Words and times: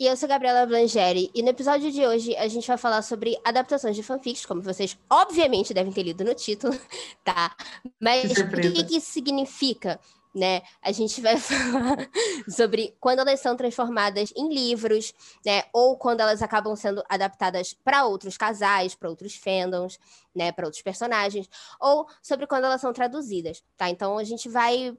E 0.00 0.06
eu 0.06 0.16
sou 0.16 0.28
Gabriela 0.28 0.66
Blangeri, 0.66 1.30
e 1.34 1.42
no 1.42 1.50
episódio 1.50 1.92
de 1.92 2.04
hoje 2.04 2.34
a 2.36 2.48
gente 2.48 2.66
vai 2.66 2.76
falar 2.76 3.02
sobre 3.02 3.38
adaptações 3.44 3.94
de 3.94 4.02
fanfics, 4.02 4.44
como 4.44 4.60
vocês 4.60 4.98
obviamente 5.08 5.72
devem 5.72 5.92
ter 5.92 6.02
lido 6.02 6.24
no 6.24 6.34
título, 6.34 6.76
tá? 7.22 7.54
Mas 8.00 8.32
o 8.32 8.48
que, 8.48 8.84
que 8.84 8.96
isso 8.96 9.12
significa? 9.12 10.00
Né? 10.34 10.62
A 10.80 10.90
gente 10.92 11.20
vai 11.20 11.36
falar 11.38 12.08
sobre 12.48 12.96
quando 12.98 13.18
elas 13.18 13.38
são 13.38 13.54
transformadas 13.54 14.32
em 14.34 14.48
livros, 14.48 15.12
né? 15.44 15.64
Ou 15.74 15.94
quando 15.96 16.20
elas 16.20 16.40
acabam 16.40 16.74
sendo 16.74 17.04
adaptadas 17.06 17.76
para 17.84 18.06
outros 18.06 18.38
casais, 18.38 18.94
para 18.94 19.10
outros 19.10 19.36
fandoms, 19.36 19.98
né? 20.34 20.50
Para 20.50 20.64
outros 20.64 20.82
personagens, 20.82 21.48
ou 21.78 22.08
sobre 22.22 22.46
quando 22.46 22.64
elas 22.64 22.80
são 22.80 22.94
traduzidas, 22.94 23.62
tá? 23.76 23.90
Então 23.90 24.16
a 24.16 24.24
gente 24.24 24.48
vai 24.48 24.96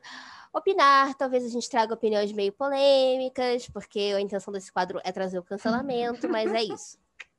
opinar. 0.53 1.16
Talvez 1.16 1.43
a 1.43 1.49
gente 1.49 1.70
traga 1.70 1.93
opiniões 1.93 2.31
meio 2.31 2.53
polêmicas, 2.53 3.67
porque 3.67 4.13
a 4.16 4.21
intenção 4.21 4.53
desse 4.53 4.71
quadro 4.71 5.02
é 5.03 5.12
trazer 5.12 5.39
o 5.39 5.43
cancelamento, 5.43 6.29
mas 6.29 6.53
é 6.53 6.63
isso. 6.63 6.98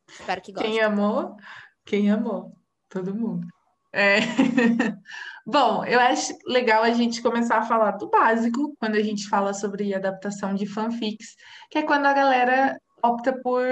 Espero 0.09 0.43
que 0.43 0.53
gostem. 0.53 0.73
Quem 0.73 0.81
amou, 0.81 1.37
quem 1.85 2.11
amou, 2.11 2.53
todo 2.89 3.15
mundo. 3.15 3.47
É... 3.93 4.19
Bom, 5.47 5.85
eu 5.85 6.01
acho 6.01 6.37
legal 6.47 6.83
a 6.83 6.91
gente 6.91 7.23
começar 7.23 7.59
a 7.59 7.65
falar 7.65 7.93
do 7.93 8.11
básico 8.11 8.75
quando 8.79 8.97
a 8.97 9.03
gente 9.03 9.29
fala 9.29 9.55
sobre 9.55 9.95
adaptação 9.95 10.55
de 10.55 10.67
fanfics, 10.67 11.37
que 11.71 11.79
é 11.79 11.83
quando 11.83 12.07
a 12.07 12.13
galera 12.13 12.77
opta 13.03 13.33
por 13.41 13.65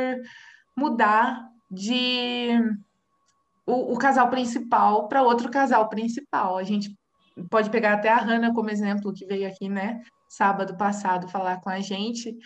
mudar 0.77 1.42
de 1.70 2.50
o, 3.66 3.94
o 3.94 3.98
casal 3.98 4.28
principal 4.28 5.08
para 5.08 5.22
outro 5.22 5.50
casal 5.50 5.88
principal. 5.88 6.56
A 6.56 6.62
gente 6.62 6.96
pode 7.50 7.70
pegar 7.70 7.94
até 7.94 8.08
a 8.08 8.16
Hannah 8.16 8.55
como 8.55 8.70
exemplo, 8.70 9.12
que 9.12 9.27
veio 9.27 9.48
aqui, 9.48 9.69
né, 9.69 10.00
sábado 10.28 10.77
passado 10.77 11.28
falar 11.28 11.61
com 11.61 11.69
a 11.69 11.80
gente, 11.80 12.36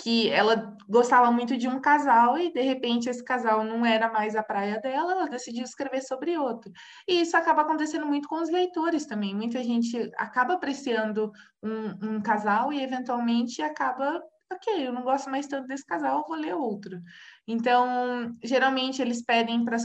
que 0.00 0.28
ela 0.30 0.76
gostava 0.88 1.30
muito 1.30 1.56
de 1.56 1.68
um 1.68 1.80
casal 1.80 2.36
e 2.38 2.52
de 2.52 2.60
repente 2.60 3.08
esse 3.08 3.22
casal 3.22 3.64
não 3.64 3.86
era 3.86 4.10
mais 4.10 4.34
a 4.34 4.42
praia 4.42 4.80
dela, 4.80 5.12
ela 5.12 5.28
decidiu 5.28 5.62
escrever 5.62 6.02
sobre 6.02 6.36
outro. 6.36 6.72
E 7.06 7.20
isso 7.20 7.36
acaba 7.36 7.62
acontecendo 7.62 8.06
muito 8.06 8.28
com 8.28 8.42
os 8.42 8.50
leitores 8.50 9.06
também. 9.06 9.34
Muita 9.34 9.62
gente 9.62 10.10
acaba 10.16 10.54
apreciando 10.54 11.30
um, 11.62 12.16
um 12.16 12.20
casal 12.20 12.72
e 12.72 12.82
eventualmente 12.82 13.62
acaba, 13.62 14.20
ok, 14.52 14.86
eu 14.86 14.92
não 14.92 15.02
gosto 15.02 15.30
mais 15.30 15.46
tanto 15.46 15.68
desse 15.68 15.86
casal, 15.86 16.24
vou 16.26 16.36
ler 16.36 16.54
outro. 16.54 17.00
Então, 17.46 18.32
geralmente 18.42 19.00
eles 19.00 19.22
pedem 19.22 19.64
para 19.64 19.76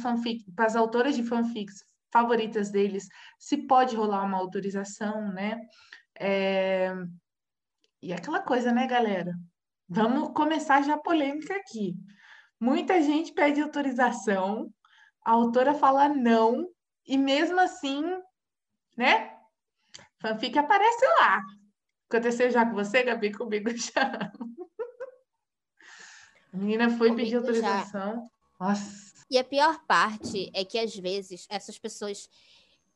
as 0.65 0.75
autoras 0.75 1.15
de 1.15 1.23
fanfics 1.23 1.83
favoritas 2.11 2.71
deles, 2.71 3.07
se 3.37 3.67
pode 3.67 3.95
rolar 3.95 4.23
uma 4.23 4.37
autorização, 4.37 5.31
né? 5.31 5.59
É... 6.19 6.93
E 8.01 8.13
aquela 8.13 8.41
coisa, 8.41 8.71
né, 8.71 8.87
galera? 8.87 9.33
Vamos 9.87 10.33
começar 10.33 10.81
já 10.83 10.95
a 10.95 10.99
polêmica 10.99 11.55
aqui. 11.55 11.95
Muita 12.59 13.01
gente 13.01 13.33
pede 13.33 13.61
autorização, 13.61 14.71
a 15.23 15.31
autora 15.31 15.73
fala 15.73 16.09
não, 16.09 16.67
e 17.05 17.17
mesmo 17.17 17.59
assim, 17.59 18.03
né? 18.97 19.35
Fanfic 20.21 20.57
aparece 20.57 21.05
lá. 21.19 21.41
Aconteceu 22.09 22.51
já 22.51 22.65
com 22.65 22.73
você, 22.73 23.03
Gabi? 23.03 23.31
Comigo 23.31 23.69
já. 23.75 24.31
A 26.51 26.57
menina 26.57 26.89
foi 26.89 27.09
Comigo 27.09 27.15
pedir 27.15 27.35
autorização. 27.37 28.29
Já. 28.59 28.65
Nossa. 28.65 29.08
E 29.29 29.37
a 29.37 29.43
pior 29.43 29.79
parte 29.87 30.49
é 30.53 30.65
que, 30.65 30.79
às 30.79 30.95
vezes, 30.95 31.45
essas 31.49 31.77
pessoas 31.77 32.29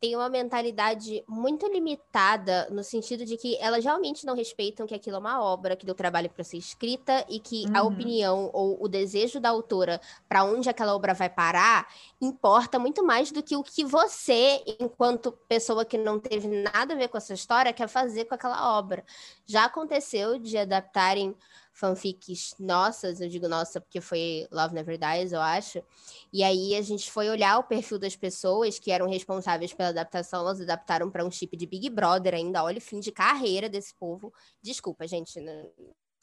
têm 0.04 0.18
uma 0.18 0.28
mentalidade 0.28 1.24
muito 1.30 1.66
limitada, 1.66 2.68
no 2.70 2.84
sentido 2.84 3.24
de 3.24 3.38
que 3.38 3.56
elas 3.62 3.86
realmente 3.86 4.26
não 4.26 4.36
respeitam 4.36 4.86
que 4.86 4.94
aquilo 4.94 5.16
é 5.16 5.20
uma 5.20 5.42
obra, 5.42 5.78
que 5.78 5.86
deu 5.86 5.96
trabalho 5.96 6.30
para 6.30 6.44
ser 6.44 6.58
escrita 6.58 7.26
e 7.30 7.40
que 7.40 7.64
uhum. 7.68 7.78
a 7.78 7.84
opinião 7.84 8.50
ou 8.52 8.84
o 8.84 8.90
desejo 8.90 9.40
da 9.40 9.48
autora 9.48 10.02
para 10.28 10.44
onde 10.44 10.70
aquela 10.70 10.94
obra 10.94 11.14
vai 11.14 11.30
parar 11.30 11.88
importa 12.22 12.78
muito 12.78 13.02
mais 13.02 13.32
do 13.32 13.42
que 13.42 13.56
o 13.56 13.64
que 13.64 13.86
você, 13.86 14.62
enquanto 14.78 15.32
pessoa 15.48 15.86
que 15.86 15.98
não 15.98 16.20
teve 16.20 16.50
nada 16.50 16.96
a 16.96 16.98
ver 16.98 17.08
com 17.08 17.16
essa 17.16 17.34
história, 17.34 17.72
quer 17.72 17.88
fazer 17.88 18.26
com 18.26 18.36
aquela 18.36 18.78
obra. 18.78 19.06
Já 19.46 19.64
aconteceu 19.64 20.38
de 20.38 20.58
adaptarem 20.58 21.34
fanfics 21.74 22.56
nossas, 22.60 23.20
eu 23.20 23.28
digo 23.28 23.48
nossa 23.48 23.82
porque 23.82 24.00
foi 24.00 24.48
Love 24.52 24.76
Never 24.76 24.98
Dies, 24.98 25.32
eu 25.34 25.42
acho. 25.42 25.84
E 26.32 26.44
aí 26.44 26.76
a 26.76 26.82
gente 26.82 27.12
foi 27.12 27.30
olhar 27.30 27.58
o 27.58 27.64
perfil 27.64 27.98
das 27.98 28.16
pessoas 28.16 28.78
que 28.78 28.92
eram 28.92 29.10
responsáveis 29.10 29.74
pela 29.74 29.90
adaptação, 29.90 30.42
elas 30.42 30.62
adaptaram 30.62 31.10
para 31.10 31.26
um 31.26 31.32
chip 31.32 31.58
de 31.58 31.66
Big 31.66 31.90
Brother 31.90 32.36
ainda. 32.36 32.64
Olha 32.64 32.78
o 32.78 32.82
fim 32.82 33.00
de 33.00 33.12
carreira 33.12 33.68
desse 33.68 33.94
povo. 33.96 34.32
Desculpa, 34.62 35.08
gente, 35.08 35.42
não... 35.42 35.72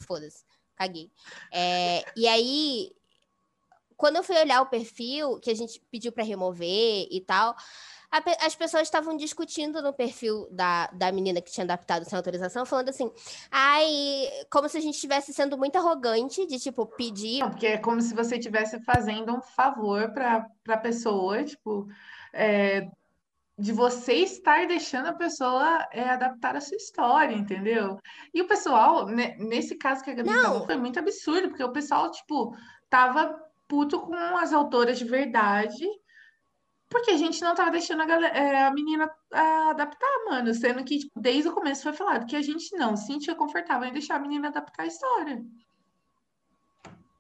foda-se, 0.01 0.45
caguei. 0.77 1.11
É... 1.53 2.05
e 2.17 2.29
aí, 2.29 2.93
quando 4.01 4.17
eu 4.17 4.23
fui 4.23 4.35
olhar 4.39 4.63
o 4.63 4.67
perfil 4.67 5.39
que 5.41 5.51
a 5.51 5.55
gente 5.55 5.79
pediu 5.91 6.11
para 6.11 6.25
remover 6.25 7.07
e 7.11 7.21
tal, 7.21 7.55
a, 8.11 8.47
as 8.47 8.55
pessoas 8.55 8.85
estavam 8.85 9.15
discutindo 9.15 9.83
no 9.83 9.93
perfil 9.93 10.49
da, 10.51 10.87
da 10.87 11.13
menina 11.13 11.43
que 11.43 11.53
tinha 11.53 11.65
adaptado 11.65 12.09
sem 12.09 12.17
autorização, 12.17 12.65
falando 12.65 12.89
assim, 12.89 13.13
ai, 13.51 13.87
como 14.51 14.71
se 14.71 14.79
a 14.79 14.81
gente 14.81 14.95
estivesse 14.95 15.35
sendo 15.35 15.59
muito 15.59 15.77
arrogante 15.77 16.47
de, 16.47 16.59
tipo, 16.59 16.87
pedir. 16.87 17.41
Não, 17.41 17.51
porque 17.51 17.67
é 17.67 17.77
como 17.77 18.01
se 18.01 18.15
você 18.15 18.37
estivesse 18.37 18.83
fazendo 18.85 19.35
um 19.35 19.43
favor 19.43 20.11
para 20.15 20.47
a 20.67 20.77
pessoa, 20.79 21.45
tipo, 21.45 21.87
é, 22.33 22.89
de 23.59 23.71
você 23.71 24.15
estar 24.15 24.67
deixando 24.67 25.09
a 25.09 25.13
pessoa 25.13 25.87
é, 25.93 26.09
adaptar 26.09 26.57
a 26.57 26.61
sua 26.63 26.79
história, 26.79 27.35
entendeu? 27.35 27.99
E 28.33 28.41
o 28.41 28.49
pessoal, 28.49 29.05
né, 29.05 29.37
nesse 29.39 29.77
caso 29.77 30.03
que 30.03 30.11
a 30.11 30.15
Gabi 30.15 30.31
falou, 30.31 30.65
foi 30.65 30.77
muito 30.79 30.99
absurdo, 30.99 31.49
porque 31.51 31.63
o 31.63 31.71
pessoal, 31.71 32.11
tipo, 32.11 32.57
tava 32.89 33.50
puto 33.71 34.01
com 34.01 34.15
as 34.37 34.53
autoras 34.53 34.99
de 34.99 35.05
verdade 35.05 35.87
porque 36.91 37.13
a 37.13 37.17
gente 37.17 37.41
não 37.41 37.55
tava 37.55 37.71
deixando 37.71 38.03
a, 38.03 38.05
galera, 38.05 38.37
é, 38.37 38.65
a 38.65 38.73
menina 38.73 39.09
a 39.33 39.71
adaptar, 39.71 40.25
mano. 40.29 40.53
Sendo 40.53 40.83
que 40.85 40.99
tipo, 40.99 41.21
desde 41.21 41.49
o 41.49 41.55
começo 41.55 41.85
foi 41.85 41.93
falado 41.93 42.27
que 42.27 42.35
a 42.35 42.43
gente 42.43 42.77
não 42.77 42.97
se 42.97 43.07
sentia 43.07 43.35
confortável 43.37 43.89
em 43.89 43.93
deixar 43.93 44.17
a 44.17 44.19
menina 44.19 44.49
adaptar 44.49 44.83
a 44.83 44.87
história. 44.87 45.41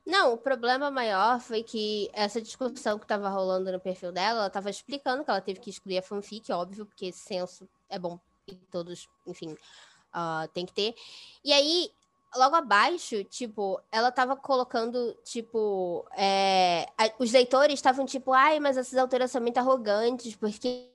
Não, 0.04 0.34
o 0.34 0.38
problema 0.38 0.90
maior 0.90 1.38
foi 1.38 1.62
que 1.62 2.10
essa 2.12 2.42
discussão 2.42 2.98
que 2.98 3.04
estava 3.04 3.28
rolando 3.28 3.70
no 3.70 3.78
perfil 3.78 4.10
dela, 4.10 4.40
ela 4.40 4.46
estava 4.48 4.68
explicando 4.68 5.22
que 5.22 5.30
ela 5.30 5.40
teve 5.40 5.60
que 5.60 5.70
excluir 5.70 5.98
a 5.98 6.02
fanfic, 6.02 6.50
óbvio, 6.50 6.84
porque 6.84 7.12
senso 7.12 7.68
é 7.88 7.96
bom 7.96 8.18
e 8.48 8.56
todos, 8.72 9.08
enfim, 9.24 9.52
uh, 9.52 10.48
tem 10.52 10.66
que 10.66 10.72
ter. 10.72 10.96
E 11.44 11.52
aí 11.52 11.92
logo 12.36 12.54
abaixo, 12.54 13.24
tipo, 13.24 13.80
ela 13.90 14.12
tava 14.12 14.36
colocando, 14.36 15.14
tipo, 15.24 16.06
é, 16.16 16.86
a, 16.96 17.10
os 17.18 17.32
leitores 17.32 17.74
estavam 17.74 18.06
tipo, 18.06 18.32
ai, 18.32 18.60
mas 18.60 18.76
essas 18.76 18.96
autoras 18.96 19.30
são 19.30 19.40
muito 19.40 19.58
arrogantes, 19.58 20.36
porque 20.36 20.90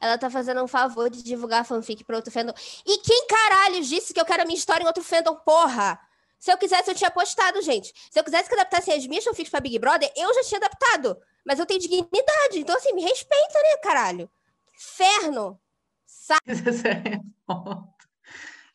ela 0.00 0.18
tá 0.18 0.28
fazendo 0.28 0.62
um 0.62 0.68
favor 0.68 1.08
de 1.08 1.22
divulgar 1.22 1.64
fanfic 1.64 2.04
pra 2.04 2.16
outro 2.16 2.32
fandom. 2.32 2.52
E 2.86 2.98
quem 2.98 3.26
caralho 3.26 3.82
disse 3.82 4.12
que 4.12 4.20
eu 4.20 4.24
quero 4.24 4.42
a 4.42 4.46
minha 4.46 4.58
história 4.58 4.82
em 4.84 4.86
outro 4.86 5.02
fandom, 5.02 5.34
porra? 5.36 5.98
Se 6.38 6.52
eu 6.52 6.58
quisesse, 6.58 6.90
eu 6.90 6.94
tinha 6.94 7.10
postado, 7.10 7.62
gente. 7.62 7.92
Se 8.10 8.18
eu 8.20 8.24
quisesse 8.24 8.48
que 8.48 8.54
adaptassem 8.54 8.94
as 8.94 9.06
minhas 9.06 9.24
fanfics 9.24 9.50
pra 9.50 9.60
Big 9.60 9.78
Brother, 9.78 10.12
eu 10.14 10.34
já 10.34 10.42
tinha 10.42 10.58
adaptado. 10.58 11.16
Mas 11.44 11.58
eu 11.58 11.66
tenho 11.66 11.80
dignidade, 11.80 12.58
então 12.58 12.76
assim, 12.76 12.92
me 12.92 13.02
respeita, 13.02 13.58
né, 13.62 13.76
caralho? 13.82 14.30
Inferno! 14.74 15.58
Sabe? 16.04 17.20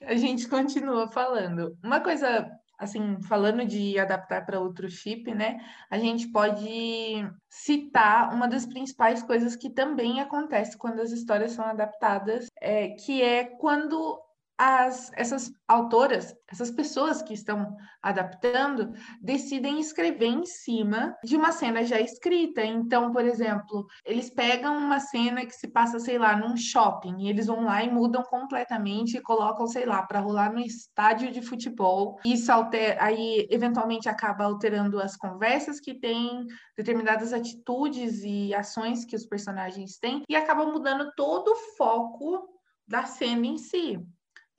A 0.01 0.15
gente 0.15 0.47
continua 0.47 1.07
falando. 1.07 1.77
Uma 1.83 1.99
coisa, 1.99 2.49
assim, 2.77 3.21
falando 3.23 3.65
de 3.65 3.99
adaptar 3.99 4.45
para 4.45 4.59
outro 4.59 4.89
chip, 4.89 5.33
né? 5.33 5.59
A 5.89 5.97
gente 5.97 6.27
pode 6.29 7.27
citar 7.49 8.33
uma 8.33 8.47
das 8.47 8.65
principais 8.65 9.21
coisas 9.23 9.55
que 9.55 9.69
também 9.69 10.19
acontece 10.19 10.77
quando 10.77 11.01
as 11.01 11.11
histórias 11.11 11.51
são 11.51 11.65
adaptadas, 11.65 12.47
é, 12.61 12.89
que 12.89 13.21
é 13.21 13.43
quando 13.43 14.19
as, 14.59 15.09
essas 15.15 15.49
autoras, 15.65 16.35
essas 16.45 16.69
pessoas 16.69 17.21
que 17.21 17.33
estão 17.33 17.77
adaptando, 18.03 18.91
decidem 19.21 19.79
escrever 19.79 20.27
em 20.27 20.45
cima 20.45 21.15
de 21.23 21.37
uma 21.37 21.53
cena 21.53 21.81
já 21.85 21.97
escrita. 22.01 22.61
Então, 22.65 23.13
por 23.13 23.23
exemplo, 23.23 23.87
eles 24.03 24.29
pegam 24.29 24.77
uma 24.77 24.99
cena 24.99 25.45
que 25.45 25.53
se 25.53 25.69
passa, 25.69 25.97
sei 25.97 26.17
lá, 26.17 26.35
num 26.35 26.57
shopping, 26.57 27.21
e 27.21 27.29
eles 27.29 27.47
vão 27.47 27.63
lá 27.63 27.81
e 27.81 27.89
mudam 27.89 28.21
completamente 28.23 29.15
e 29.15 29.21
colocam, 29.21 29.65
sei 29.65 29.85
lá, 29.85 30.03
para 30.03 30.19
rolar 30.19 30.51
no 30.51 30.59
estádio 30.59 31.31
de 31.31 31.41
futebol. 31.41 32.19
Isso 32.25 32.51
altera, 32.51 33.01
aí 33.01 33.47
eventualmente 33.49 34.09
acaba 34.09 34.43
alterando 34.43 34.99
as 34.99 35.15
conversas 35.15 35.79
que 35.79 35.93
tem, 35.93 36.45
determinadas 36.75 37.31
atitudes 37.31 38.23
e 38.25 38.53
ações 38.53 39.05
que 39.05 39.15
os 39.15 39.25
personagens 39.25 39.97
têm, 39.97 40.23
e 40.27 40.35
acaba 40.35 40.65
mudando 40.65 41.13
todo 41.15 41.47
o 41.47 41.77
foco 41.77 42.45
da 42.85 43.05
cena 43.05 43.45
em 43.45 43.57
si. 43.57 44.05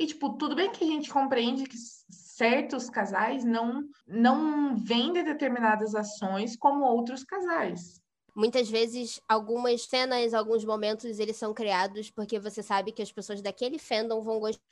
E, 0.01 0.07
tipo, 0.07 0.31
tudo 0.31 0.57
bem 0.57 0.73
que 0.73 0.83
a 0.83 0.87
gente 0.87 1.11
compreende 1.11 1.65
que 1.65 1.77
certos 1.77 2.89
casais 2.89 3.45
não, 3.45 3.85
não 4.09 4.75
vendem 4.75 5.23
determinadas 5.23 5.95
ações 5.95 6.57
como 6.57 6.87
outros 6.87 7.23
casais. 7.23 8.01
Muitas 8.35 8.71
vezes, 8.71 9.21
algumas 9.29 9.85
cenas, 9.85 10.33
alguns 10.33 10.65
momentos, 10.65 11.19
eles 11.19 11.37
são 11.37 11.53
criados 11.53 12.11
porque 12.11 12.39
você 12.39 12.63
sabe 12.63 12.93
que 12.93 13.03
as 13.03 13.13
pessoas 13.13 13.43
daquele 13.43 13.79
fandom 13.79 14.23
vão 14.23 14.41
gostar 14.41 14.63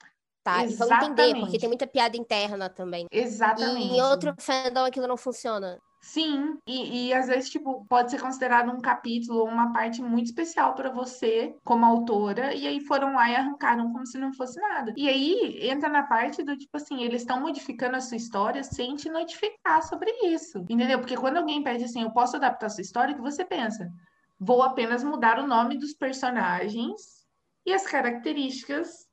Exatamente. 0.65 0.73
e 0.73 0.77
vão 0.77 1.03
entender, 1.03 1.41
porque 1.41 1.59
tem 1.59 1.69
muita 1.69 1.87
piada 1.87 2.17
interna 2.17 2.71
também. 2.71 3.07
Exatamente. 3.13 3.87
E 3.87 3.99
em 3.99 4.01
outro 4.01 4.35
fandom 4.39 4.87
aquilo 4.87 5.07
não 5.07 5.19
funciona. 5.19 5.79
Sim, 6.01 6.57
e, 6.67 7.09
e 7.09 7.13
às 7.13 7.27
vezes, 7.27 7.51
tipo, 7.51 7.85
pode 7.87 8.11
ser 8.11 8.21
considerado 8.21 8.71
um 8.71 8.81
capítulo 8.81 9.41
ou 9.41 9.49
uma 9.49 9.73
parte 9.73 10.01
muito 10.01 10.27
especial 10.27 10.75
para 10.75 10.91
você, 10.91 11.55
como 11.65 11.85
autora, 11.85 12.55
e 12.55 12.67
aí 12.67 12.81
foram 12.81 13.15
lá 13.15 13.29
e 13.29 13.35
arrancaram 13.35 13.93
como 13.93 14.07
se 14.07 14.17
não 14.17 14.33
fosse 14.33 14.61
nada. 14.61 14.95
E 14.97 15.09
aí 15.09 15.59
entra 15.69 15.89
na 15.89 16.05
parte 16.05 16.43
do 16.43 16.57
tipo 16.57 16.77
assim, 16.77 17.03
eles 17.03 17.23
estão 17.23 17.41
modificando 17.41 17.97
a 17.97 18.01
sua 18.01 18.17
história 18.17 18.63
sem 18.63 18.95
te 18.95 19.11
notificar 19.11 19.83
sobre 19.83 20.11
isso, 20.25 20.65
entendeu? 20.69 21.01
Porque 21.01 21.17
quando 21.17 21.39
alguém 21.39 21.63
pede 21.65 21.85
assim, 21.85 22.03
eu 22.03 22.11
posso 22.13 22.37
adaptar 22.37 22.67
a 22.67 22.71
sua 22.71 22.83
história, 22.83 23.13
o 23.13 23.17
que 23.17 23.23
você 23.23 23.45
pensa? 23.45 23.91
Vou 24.39 24.63
apenas 24.63 25.03
mudar 25.03 25.41
o 25.41 25.47
nome 25.49 25.77
dos 25.77 25.95
personagens 25.95 27.27
e 27.67 27.73
as 27.73 27.85
características 27.87 29.09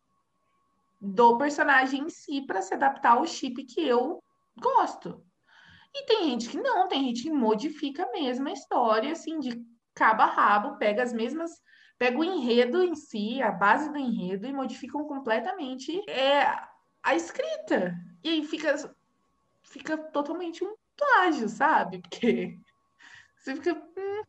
do 1.02 1.38
personagem 1.38 2.04
em 2.04 2.10
si 2.10 2.42
para 2.46 2.62
se 2.62 2.74
adaptar 2.74 3.18
ao 3.18 3.26
chip 3.26 3.64
que 3.66 3.86
eu 3.86 4.24
gosto. 4.58 5.24
E 5.98 6.06
tem 6.06 6.30
gente 6.30 6.50
que 6.50 6.58
não, 6.58 6.90
tem 6.90 7.06
gente 7.06 7.24
que 7.24 7.32
modifica 7.32 8.06
mesmo 8.12 8.50
a 8.50 8.52
história, 8.52 9.14
assim, 9.14 9.40
de 9.40 9.66
cabo 9.94 10.24
a 10.24 10.26
rabo, 10.26 10.78
pega 10.78 11.02
as 11.02 11.14
mesmas, 11.14 11.52
pega 11.98 12.20
o 12.20 12.24
enredo 12.24 12.84
em 12.84 12.94
si, 12.96 13.42
a 13.42 13.50
base 13.50 13.90
do 13.90 13.98
enredo, 13.98 14.46
e 14.46 14.52
modificam 14.52 15.06
completamente 15.06 15.98
é, 16.10 16.54
a 17.02 17.16
escrita. 17.16 17.96
E 18.22 18.30
aí 18.30 18.44
fica, 18.44 18.76
fica 19.64 19.98
totalmente 19.98 20.66
um 20.66 20.76
plágio, 20.98 21.48
sabe? 21.48 22.02
Porque 22.02 22.60
você 23.38 23.56
fica. 23.56 23.74
Hum, 23.74 24.24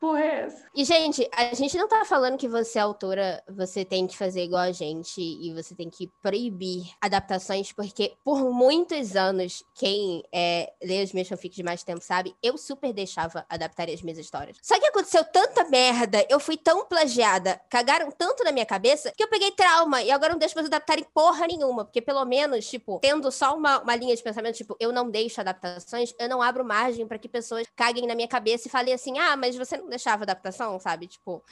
porra 0.00 0.20
é 0.20 0.40
essa? 0.42 0.66
E, 0.74 0.84
gente, 0.84 1.28
a 1.32 1.54
gente 1.54 1.76
não 1.76 1.88
tá 1.88 2.04
falando 2.04 2.36
que 2.36 2.48
você, 2.48 2.78
autora, 2.78 3.42
você 3.48 3.84
tem 3.84 4.06
que 4.06 4.16
fazer 4.16 4.44
igual 4.44 4.62
a 4.62 4.72
gente 4.72 5.20
e 5.20 5.52
você 5.54 5.74
tem 5.74 5.88
que 5.88 6.10
proibir 6.22 6.90
adaptações, 7.00 7.72
porque 7.72 8.14
por 8.24 8.50
muitos 8.52 9.16
anos, 9.16 9.64
quem 9.74 10.22
é, 10.32 10.72
lê 10.82 11.02
os 11.02 11.12
meus 11.12 11.28
fanfics 11.28 11.56
de 11.56 11.62
mais 11.62 11.82
tempo 11.82 12.02
sabe, 12.02 12.34
eu 12.42 12.58
super 12.58 12.92
deixava 12.92 13.46
adaptar 13.48 13.88
as 13.88 14.02
minhas 14.02 14.18
histórias. 14.18 14.58
Só 14.62 14.78
que 14.78 14.86
aconteceu 14.86 15.24
tanta 15.24 15.64
merda, 15.64 16.26
eu 16.28 16.38
fui 16.38 16.56
tão 16.56 16.84
plagiada, 16.84 17.60
cagaram 17.70 18.10
tanto 18.10 18.44
na 18.44 18.52
minha 18.52 18.66
cabeça, 18.66 19.12
que 19.16 19.22
eu 19.22 19.28
peguei 19.28 19.52
trauma 19.52 20.02
e 20.02 20.10
agora 20.10 20.32
não 20.32 20.38
deixo 20.38 20.54
mais 20.54 20.66
adaptarem 20.66 21.06
porra 21.14 21.46
nenhuma, 21.46 21.84
porque 21.84 22.02
pelo 22.02 22.24
menos, 22.24 22.66
tipo, 22.66 22.98
tendo 23.00 23.30
só 23.30 23.56
uma, 23.56 23.80
uma 23.80 23.96
linha 23.96 24.14
de 24.14 24.22
pensamento, 24.22 24.56
tipo, 24.56 24.76
eu 24.78 24.92
não 24.92 25.08
deixo 25.08 25.40
adaptações, 25.40 26.14
eu 26.18 26.28
não 26.28 26.42
abro 26.42 26.64
margem 26.64 27.06
para 27.06 27.18
que 27.18 27.28
pessoas 27.28 27.66
caguem 27.74 28.06
na 28.06 28.14
minha 28.14 28.28
cabeça 28.28 28.68
e 28.68 28.70
falem 28.70 28.92
assim, 28.92 29.18
ah, 29.18 29.36
mas 29.36 29.56
você 29.56 29.76
não 29.76 29.93
deixava 29.94 30.24
adaptação, 30.24 30.78
sabe? 30.78 31.06
Tipo, 31.06 31.42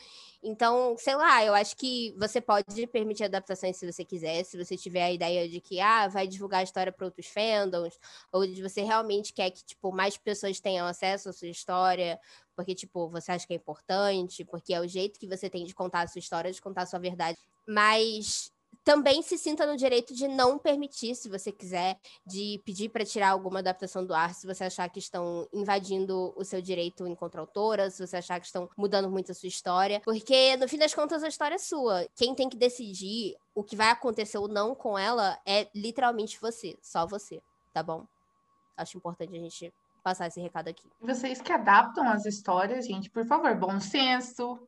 então, 0.42 0.96
sei 0.98 1.14
lá, 1.14 1.44
eu 1.44 1.54
acho 1.54 1.76
que 1.76 2.14
você 2.18 2.40
pode 2.40 2.86
permitir 2.88 3.24
adaptações 3.24 3.76
se 3.76 3.90
você 3.90 4.04
quiser, 4.04 4.44
se 4.44 4.62
você 4.62 4.76
tiver 4.76 5.04
a 5.04 5.12
ideia 5.12 5.48
de 5.48 5.60
que, 5.60 5.80
ah, 5.80 6.08
vai 6.08 6.26
divulgar 6.26 6.60
a 6.60 6.64
história 6.64 6.92
para 6.92 7.06
outros 7.06 7.26
fandoms, 7.28 7.98
ou 8.32 8.46
de 8.46 8.60
você 8.60 8.82
realmente 8.82 9.32
quer 9.32 9.50
que, 9.50 9.64
tipo, 9.64 9.92
mais 9.92 10.16
pessoas 10.16 10.58
tenham 10.60 10.86
acesso 10.86 11.28
à 11.28 11.32
sua 11.32 11.48
história, 11.48 12.18
porque, 12.56 12.74
tipo, 12.74 13.08
você 13.08 13.32
acha 13.32 13.46
que 13.46 13.52
é 13.52 13.56
importante, 13.56 14.44
porque 14.44 14.74
é 14.74 14.80
o 14.80 14.88
jeito 14.88 15.18
que 15.18 15.28
você 15.28 15.48
tem 15.48 15.64
de 15.64 15.74
contar 15.74 16.02
a 16.02 16.08
sua 16.08 16.18
história, 16.18 16.50
de 16.52 16.60
contar 16.60 16.82
a 16.82 16.86
sua 16.86 16.98
verdade. 16.98 17.38
Mas 17.66 18.52
também 18.84 19.22
se 19.22 19.38
sinta 19.38 19.66
no 19.66 19.76
direito 19.76 20.14
de 20.14 20.26
não 20.26 20.58
permitir, 20.58 21.14
se 21.14 21.28
você 21.28 21.52
quiser, 21.52 21.98
de 22.26 22.60
pedir 22.64 22.88
para 22.88 23.04
tirar 23.04 23.30
alguma 23.30 23.60
adaptação 23.60 24.04
do 24.04 24.14
ar, 24.14 24.34
se 24.34 24.46
você 24.46 24.64
achar 24.64 24.88
que 24.88 24.98
estão 24.98 25.48
invadindo 25.52 26.32
o 26.36 26.44
seu 26.44 26.60
direito 26.60 27.06
enquanto 27.06 27.36
autora, 27.36 27.90
se 27.90 28.04
você 28.04 28.16
achar 28.16 28.40
que 28.40 28.46
estão 28.46 28.68
mudando 28.76 29.10
muito 29.10 29.30
a 29.32 29.34
sua 29.34 29.48
história, 29.48 30.00
porque 30.04 30.56
no 30.56 30.68
fim 30.68 30.78
das 30.78 30.94
contas 30.94 31.22
a 31.22 31.28
história 31.28 31.54
é 31.54 31.58
sua. 31.58 32.06
Quem 32.16 32.34
tem 32.34 32.48
que 32.48 32.56
decidir 32.56 33.36
o 33.54 33.62
que 33.62 33.76
vai 33.76 33.90
acontecer 33.90 34.38
ou 34.38 34.48
não 34.48 34.74
com 34.74 34.98
ela 34.98 35.38
é 35.46 35.68
literalmente 35.74 36.40
você, 36.40 36.76
só 36.82 37.06
você, 37.06 37.40
tá 37.72 37.82
bom? 37.82 38.06
Acho 38.76 38.96
importante 38.96 39.36
a 39.36 39.38
gente 39.38 39.72
passar 40.02 40.26
esse 40.26 40.40
recado 40.40 40.68
aqui. 40.68 40.88
Vocês 41.00 41.40
que 41.40 41.52
adaptam 41.52 42.08
as 42.08 42.26
histórias, 42.26 42.86
gente, 42.86 43.08
por 43.10 43.24
favor, 43.24 43.54
bom 43.54 43.78
senso, 43.78 44.58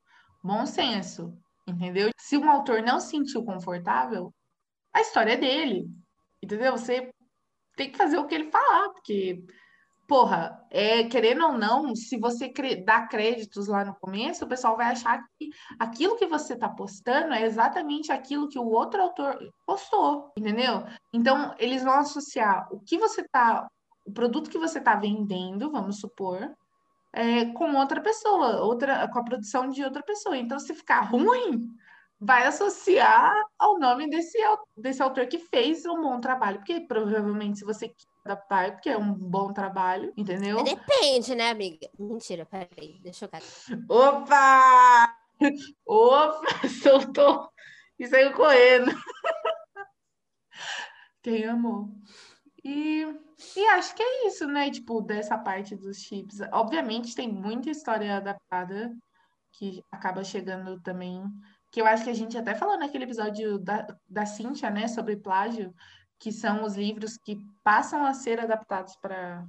bom 0.43 0.65
senso 0.65 1.37
entendeu? 1.67 2.11
Se 2.19 2.37
um 2.37 2.51
autor 2.51 2.83
não 2.83 3.01
se 3.01 3.11
sentiu 3.11 3.45
confortável, 3.45 4.33
a 4.93 5.01
história 5.01 5.33
é 5.33 5.37
dele, 5.37 5.87
entendeu? 6.43 6.73
Você 6.73 7.11
tem 7.77 7.91
que 7.91 7.99
fazer 7.99 8.19
o 8.19 8.27
que 8.27 8.35
ele 8.35 8.51
falar, 8.51 8.91
porque, 8.91 9.45
porra, 10.07 10.65
é, 10.71 11.05
querendo 11.05 11.45
ou 11.47 11.53
não, 11.55 11.95
se 11.97 12.19
você 12.19 12.53
dá 12.85 13.07
créditos 13.07 13.67
lá 13.67 13.85
no 13.85 13.95
começo, 13.97 14.45
o 14.45 14.49
pessoal 14.49 14.77
vai 14.77 14.87
achar 14.87 15.25
que 15.39 15.51
aquilo 15.79 16.17
que 16.17 16.27
você 16.27 16.55
está 16.55 16.69
postando 16.69 17.35
é 17.35 17.43
exatamente 17.43 18.13
aquilo 18.13 18.49
que 18.49 18.59
o 18.59 18.69
outro 18.69 19.03
autor 19.03 19.39
postou, 19.67 20.33
entendeu? 20.37 20.85
Então, 21.13 21.55
eles 21.59 21.83
vão 21.83 21.95
associar 21.95 22.69
o 22.73 22.79
que 22.81 22.99
você 22.99 23.23
está, 23.23 23.67
o 24.05 24.13
produto 24.13 24.51
que 24.51 24.59
você 24.59 24.79
está 24.79 24.95
vendendo, 24.95 25.73
vamos 25.73 25.99
supor, 25.99 26.55
é, 27.15 27.47
com 27.53 27.75
outra 27.77 28.01
pessoa, 28.01 28.61
outra, 28.63 29.09
com 29.09 29.21
a 29.21 29.25
produção 29.25 29.69
de 29.69 29.85
outra 29.85 30.03
pessoa. 30.03 30.37
Então, 30.37 30.59
se 30.59 30.75
ficar 30.75 31.03
ruim, 31.03 31.69
vai 32.21 32.45
associar 32.47 33.33
ao 33.57 33.79
nome 33.79 34.11
desse, 34.11 34.37
desse 34.77 35.01
autor 35.01 35.27
que 35.27 35.39
fez 35.39 35.87
um 35.87 36.01
bom 36.01 36.21
trabalho. 36.21 36.59
Porque 36.59 36.81
provavelmente, 36.81 37.61
se 37.61 37.65
você 37.65 37.95
adaptar, 38.25 38.67
é 38.67 38.71
porque 38.73 38.91
é 38.91 38.99
um 38.99 39.15
bom 39.15 39.53
trabalho, 39.53 40.13
entendeu? 40.17 40.63
Depende, 40.65 41.35
né, 41.37 41.51
amiga? 41.51 41.89
Mentira, 41.99 42.45
peraí, 42.45 42.99
deixa 43.01 43.27
eu 43.27 43.31
ver. 43.31 43.85
Opa! 43.89 45.15
Opa! 45.87 46.69
Soltou 46.83 47.49
e 47.99 48.09
saiu 48.09 48.33
correndo. 48.33 48.91
Quem 51.23 51.45
amou? 51.47 51.91
E 52.65 53.05
e 53.57 53.67
acho 53.67 53.95
que 53.95 54.03
é 54.03 54.27
isso, 54.29 54.47
né? 54.47 54.71
Tipo, 54.71 55.01
dessa 55.01 55.37
parte 55.37 55.75
dos 55.77 55.99
chips. 55.99 56.41
Obviamente 56.53 57.15
tem 57.15 57.31
muita 57.33 57.71
história 57.71 58.17
adaptada 58.17 58.95
que 59.53 59.85
acaba 59.91 60.23
chegando 60.25 60.81
também. 60.81 61.23
Que 61.73 61.81
eu 61.81 61.87
acho 61.87 62.05
que 62.05 62.11
a 62.11 62.15
gente 62.15 62.39
até 62.39 62.55
falou 62.55 62.79
naquele 62.79 63.05
episódio 63.05 63.59
da, 63.59 63.87
da 64.09 64.25
Cíntia, 64.25 64.71
né, 64.71 64.87
sobre 64.87 65.17
plágio, 65.17 65.75
que 66.19 66.31
são 66.31 66.65
os 66.65 66.77
livros 66.77 67.17
que 67.19 67.37
passam 67.65 68.07
a 68.07 68.15
ser 68.15 68.39
adaptados 68.41 68.97
para 68.97 69.45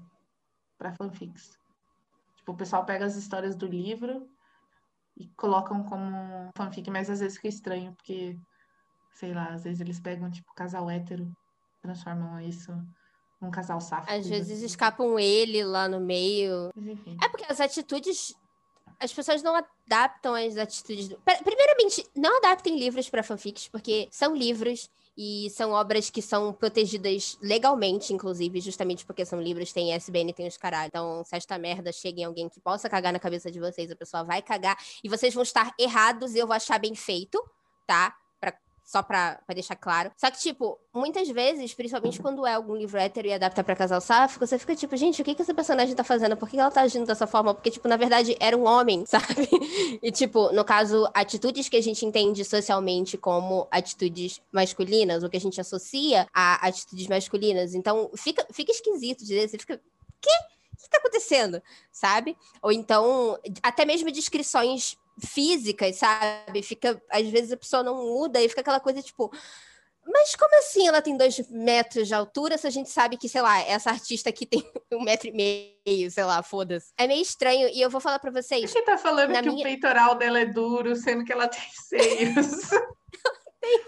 fanfics. 0.97 1.57
Tipo, 2.37 2.53
o 2.53 2.57
pessoal 2.57 2.85
pega 2.85 3.05
as 3.05 3.15
histórias 3.15 3.55
do 3.55 3.67
livro 3.67 4.27
e 5.15 5.27
colocam 5.37 5.83
como 5.83 6.49
fanfic, 6.57 6.89
mas 6.89 7.09
às 7.09 7.19
vezes 7.19 7.37
fica 7.37 7.47
estranho, 7.47 7.93
porque, 7.93 8.37
sei 9.13 9.33
lá, 9.33 9.53
às 9.53 9.63
vezes 9.63 9.79
eles 9.79 9.99
pegam, 9.99 10.29
tipo, 10.29 10.53
casal 10.55 10.89
hétero, 10.89 11.31
transformam 11.81 12.39
isso 12.39 12.71
um 13.45 13.51
casal 13.51 13.79
safado. 13.79 14.11
Às 14.17 14.27
vezes 14.27 14.61
escapam 14.61 15.19
ele 15.19 15.63
lá 15.63 15.87
no 15.87 15.99
meio. 15.99 16.71
Enfim. 16.75 17.17
É 17.21 17.29
porque 17.29 17.45
as 17.49 17.59
atitudes. 17.59 18.35
As 18.99 19.11
pessoas 19.13 19.43
não 19.43 19.55
adaptam 19.55 20.35
as 20.35 20.57
atitudes. 20.57 21.09
Do... 21.09 21.17
Primeiramente, 21.43 22.05
não 22.15 22.37
adaptem 22.37 22.79
livros 22.79 23.09
para 23.09 23.23
fanfics, 23.23 23.67
porque 23.67 24.07
são 24.09 24.35
livros 24.35 24.89
e 25.17 25.49
são 25.49 25.71
obras 25.71 26.09
que 26.09 26.21
são 26.21 26.51
protegidas 26.51 27.37
legalmente, 27.41 28.13
inclusive, 28.13 28.59
justamente 28.59 29.05
porque 29.05 29.25
são 29.25 29.41
livros, 29.41 29.71
tem 29.71 29.93
SBN, 29.93 30.33
tem 30.33 30.47
os 30.47 30.57
caralho. 30.57 30.87
Então, 30.87 31.23
se 31.23 31.35
esta 31.35 31.57
merda 31.57 31.91
chega 31.91 32.21
em 32.21 32.23
alguém 32.25 32.49
que 32.49 32.59
possa 32.59 32.89
cagar 32.89 33.13
na 33.13 33.19
cabeça 33.19 33.49
de 33.49 33.59
vocês, 33.59 33.89
a 33.89 33.95
pessoa 33.95 34.23
vai 34.23 34.41
cagar 34.41 34.77
e 35.03 35.09
vocês 35.09 35.33
vão 35.33 35.43
estar 35.43 35.73
errados 35.79 36.35
e 36.35 36.39
eu 36.39 36.47
vou 36.47 36.55
achar 36.55 36.79
bem 36.79 36.95
feito, 36.95 37.41
tá? 37.87 38.15
Só 38.85 39.01
pra, 39.01 39.41
pra 39.45 39.55
deixar 39.55 39.75
claro. 39.75 40.11
Só 40.15 40.29
que, 40.29 40.37
tipo, 40.37 40.79
muitas 40.93 41.27
vezes, 41.27 41.73
principalmente 41.73 42.21
quando 42.21 42.45
é 42.45 42.53
algum 42.53 42.75
livro 42.75 42.99
hétero 42.99 43.27
e 43.27 43.33
adapta 43.33 43.63
pra 43.63 43.75
casal 43.75 43.99
sáfico, 43.99 44.45
você 44.45 44.59
fica 44.59 44.75
tipo, 44.75 44.95
gente, 44.95 45.21
o 45.21 45.25
que 45.25 45.33
que 45.33 45.41
essa 45.41 45.55
personagem 45.55 45.95
tá 45.95 46.03
fazendo? 46.03 46.37
Por 46.37 46.47
que 46.47 46.59
ela 46.59 46.69
tá 46.69 46.81
agindo 46.81 47.07
dessa 47.07 47.25
forma? 47.25 47.55
Porque, 47.55 47.71
tipo, 47.71 47.87
na 47.87 47.97
verdade, 47.97 48.37
era 48.39 48.55
um 48.55 48.65
homem, 48.65 49.03
sabe? 49.09 49.49
E, 50.03 50.11
tipo, 50.11 50.51
no 50.51 50.63
caso, 50.63 51.09
atitudes 51.15 51.67
que 51.67 51.77
a 51.77 51.81
gente 51.81 52.05
entende 52.05 52.45
socialmente 52.45 53.17
como 53.17 53.67
atitudes 53.71 54.39
masculinas, 54.51 55.23
ou 55.23 55.29
que 55.29 55.37
a 55.37 55.41
gente 55.41 55.59
associa 55.59 56.27
a 56.31 56.67
atitudes 56.67 57.07
masculinas. 57.07 57.73
Então, 57.73 58.11
fica, 58.15 58.45
fica 58.51 58.71
esquisito 58.71 59.21
dizer, 59.21 59.49
você 59.49 59.57
fica, 59.57 59.81
quê? 60.21 60.29
O 60.73 60.77
que 60.77 60.89
tá 60.89 60.97
acontecendo? 60.97 61.61
Sabe? 61.91 62.37
Ou 62.61 62.71
então, 62.71 63.39
até 63.63 63.83
mesmo 63.83 64.11
descrições 64.11 64.95
físicas, 65.19 65.97
sabe? 65.97 66.61
Fica, 66.61 67.01
às 67.09 67.27
vezes 67.27 67.51
a 67.51 67.57
pessoa 67.57 67.83
não 67.83 67.95
muda 67.95 68.41
e 68.41 68.49
fica 68.49 68.61
aquela 68.61 68.79
coisa 68.79 69.01
tipo. 69.01 69.31
Mas 70.07 70.35
como 70.35 70.55
assim 70.59 70.87
ela 70.87 71.01
tem 71.01 71.17
dois 71.17 71.49
metros 71.49 72.07
de 72.07 72.13
altura 72.13 72.59
se 72.59 72.67
a 72.67 72.69
gente 72.69 72.91
sabe 72.91 73.17
que, 73.17 73.27
sei 73.27 73.41
lá, 73.41 73.59
essa 73.61 73.89
artista 73.89 74.29
aqui 74.29 74.45
tem 74.45 74.63
um 74.93 75.03
metro 75.03 75.27
e 75.27 75.31
meio, 75.31 76.11
sei 76.11 76.23
lá, 76.23 76.43
foda-se. 76.43 76.93
É 76.95 77.07
meio 77.07 77.21
estranho 77.21 77.69
e 77.69 77.81
eu 77.81 77.89
vou 77.89 77.99
falar 77.99 78.19
pra 78.19 78.29
vocês. 78.29 78.71
Que 78.71 78.81
tá 78.83 78.97
falando 78.97 79.33
que 79.33 79.49
minha... 79.49 79.61
o 79.61 79.63
peitoral 79.63 80.15
dela 80.15 80.39
é 80.39 80.45
duro, 80.45 80.95
sendo 80.95 81.23
que 81.23 81.33
ela 81.33 81.47
tem 81.47 81.61
seios? 81.89 82.69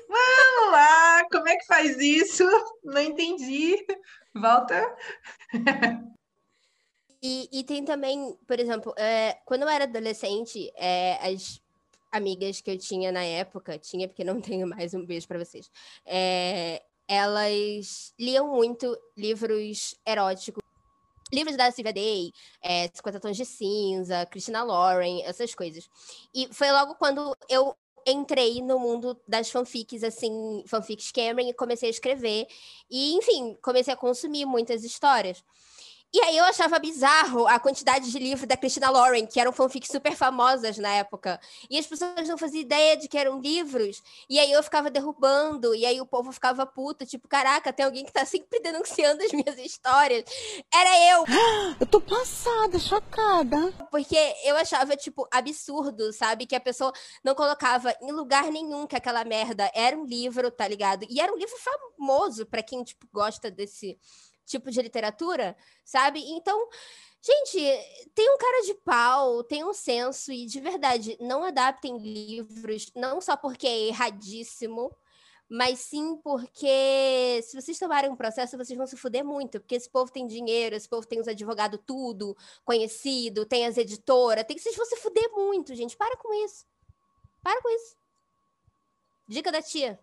Vamos 0.09 0.71
lá, 0.71 1.23
como 1.31 1.47
é 1.47 1.55
que 1.55 1.67
faz 1.67 1.99
isso? 1.99 2.43
Não 2.83 2.99
entendi. 2.99 3.85
Volta. 4.33 4.95
E, 7.21 7.63
tem 7.63 7.83
também, 7.83 8.37
por 8.47 8.59
exemplo, 8.59 8.93
é, 8.97 9.37
quando 9.45 9.63
eu 9.63 9.69
era 9.69 9.85
adolescente, 9.85 10.71
é, 10.75 11.17
as 11.27 11.61
amigas 12.11 12.61
que 12.61 12.71
eu 12.71 12.77
tinha 12.77 13.11
na 13.11 13.23
época, 13.23 13.77
tinha 13.77 14.07
porque 14.07 14.23
não 14.23 14.39
tenho 14.41 14.67
mais 14.67 14.93
um 14.93 15.05
beijo 15.05 15.27
para 15.27 15.43
vocês, 15.43 15.69
é, 16.05 16.83
elas 17.07 18.13
liam 18.19 18.47
muito 18.53 18.97
livros 19.15 19.95
eróticos. 20.05 20.61
Livros 21.33 21.57
da 21.57 21.69
Sylvia 21.71 21.91
Day, 21.91 22.31
é, 22.61 22.89
50 22.93 23.19
Tons 23.19 23.35
de 23.35 23.45
Cinza, 23.45 24.25
Christina 24.27 24.63
Lauren, 24.63 25.23
essas 25.23 25.53
coisas. 25.53 25.89
E 26.33 26.47
foi 26.53 26.71
logo 26.71 26.95
quando 26.95 27.35
eu 27.49 27.75
entrei 28.05 28.61
no 28.61 28.79
mundo 28.79 29.19
das 29.27 29.49
fanfics, 29.49 30.03
assim, 30.03 30.63
fanfics 30.65 31.11
Cameron, 31.11 31.49
e 31.49 31.53
comecei 31.53 31.89
a 31.89 31.91
escrever. 31.91 32.47
E, 32.89 33.13
enfim, 33.15 33.57
comecei 33.61 33.93
a 33.93 33.97
consumir 33.97 34.45
muitas 34.45 34.85
histórias. 34.85 35.43
E 36.13 36.21
aí 36.21 36.37
eu 36.37 36.45
achava 36.45 36.79
bizarro 36.79 37.45
a 37.47 37.59
quantidade 37.59 38.09
de 38.09 38.17
livros 38.17 38.47
da 38.47 38.55
Christina 38.55 38.89
Lauren, 38.89 39.25
que 39.27 39.39
eram 39.39 39.51
fanfics 39.51 39.89
super 39.91 40.15
famosas 40.15 40.77
na 40.77 40.89
época. 40.89 41.39
E 41.69 41.77
as 41.77 41.85
pessoas 41.85 42.27
não 42.27 42.37
faziam 42.37 42.61
ideia 42.61 42.95
de 42.95 43.09
que 43.09 43.17
eram 43.17 43.41
livros. 43.41 44.01
E 44.29 44.39
aí 44.39 44.51
eu 44.51 44.63
ficava 44.63 44.89
derrubando, 44.89 45.75
e 45.75 45.85
aí 45.85 45.99
o 45.99 46.05
povo 46.05 46.31
ficava 46.31 46.65
puto, 46.65 47.05
tipo, 47.05 47.27
caraca, 47.27 47.73
tem 47.73 47.85
alguém 47.85 48.05
que 48.05 48.13
tá 48.13 48.25
sempre 48.25 48.59
denunciando 48.61 49.21
as 49.21 49.31
minhas 49.33 49.57
histórias. 49.59 50.23
Era 50.73 50.89
eu! 51.11 51.25
Eu 51.79 51.85
tô 51.85 52.01
passada, 52.01 52.79
chocada. 52.79 53.71
Porque 53.91 54.17
eu 54.45 54.55
achava, 54.55 54.95
tipo, 54.95 55.27
absurdo, 55.31 56.11
sabe? 56.11 56.45
Que 56.45 56.55
a 56.55 56.59
pessoa 56.59 56.91
não 57.23 57.35
colocava 57.35 57.93
em 58.01 58.11
lugar 58.11 58.45
nenhum 58.51 58.87
que 58.87 58.95
aquela 58.95 59.23
merda 59.23 59.69
era 59.75 59.95
um 59.95 60.05
livro, 60.05 60.49
tá 60.49 60.67
ligado? 60.67 61.05
E 61.09 61.19
era 61.19 61.31
um 61.31 61.37
livro 61.37 61.55
famoso 61.57 62.45
para 62.45 62.63
quem, 62.63 62.83
tipo, 62.83 63.07
gosta 63.13 63.51
desse 63.51 63.97
tipo 64.47 64.71
de 64.71 64.81
literatura, 64.81 65.55
sabe? 65.83 66.19
Então, 66.31 66.69
gente, 67.21 67.59
tem 68.15 68.33
um 68.33 68.37
cara 68.37 68.63
de 68.65 68.73
pau, 68.75 69.43
tem 69.43 69.63
um 69.63 69.73
senso, 69.73 70.31
e 70.31 70.45
de 70.45 70.59
verdade, 70.59 71.17
não 71.19 71.43
adaptem 71.43 71.97
livros, 71.97 72.91
não 72.95 73.21
só 73.21 73.35
porque 73.37 73.67
é 73.67 73.87
erradíssimo, 73.87 74.95
mas 75.49 75.79
sim 75.79 76.17
porque 76.17 77.41
se 77.43 77.59
vocês 77.59 77.77
tomarem 77.79 78.09
um 78.09 78.15
processo, 78.15 78.57
vocês 78.57 78.77
vão 78.77 78.87
se 78.87 78.97
fuder 78.97 79.23
muito, 79.23 79.59
porque 79.59 79.75
esse 79.75 79.89
povo 79.89 80.11
tem 80.11 80.27
dinheiro, 80.27 80.75
esse 80.75 80.89
povo 80.89 81.07
tem 81.07 81.19
os 81.19 81.27
advogados 81.27 81.79
tudo, 81.85 82.35
conhecido, 82.65 83.45
tem 83.45 83.65
as 83.65 83.77
editoras, 83.77 84.43
tem 84.45 84.55
que 84.55 84.63
vocês 84.63 84.75
vão 84.75 84.85
se 84.85 84.97
fuder 84.97 85.29
muito, 85.31 85.73
gente. 85.75 85.95
Para 85.95 86.17
com 86.17 86.33
isso. 86.45 86.65
Para 87.41 87.61
com 87.61 87.69
isso. 87.69 87.95
Dica 89.27 89.51
da 89.51 89.61
tia. 89.61 89.99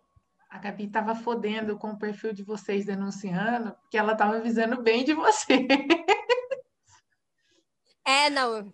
A 0.54 0.58
Gabi 0.58 0.84
estava 0.84 1.16
fodendo 1.16 1.76
com 1.76 1.90
o 1.90 1.98
perfil 1.98 2.32
de 2.32 2.44
vocês 2.44 2.84
denunciando, 2.84 3.72
porque 3.72 3.98
ela 3.98 4.12
estava 4.12 4.36
avisando 4.36 4.80
bem 4.80 5.04
de 5.04 5.12
você. 5.12 5.66
É, 8.06 8.28
não. 8.28 8.70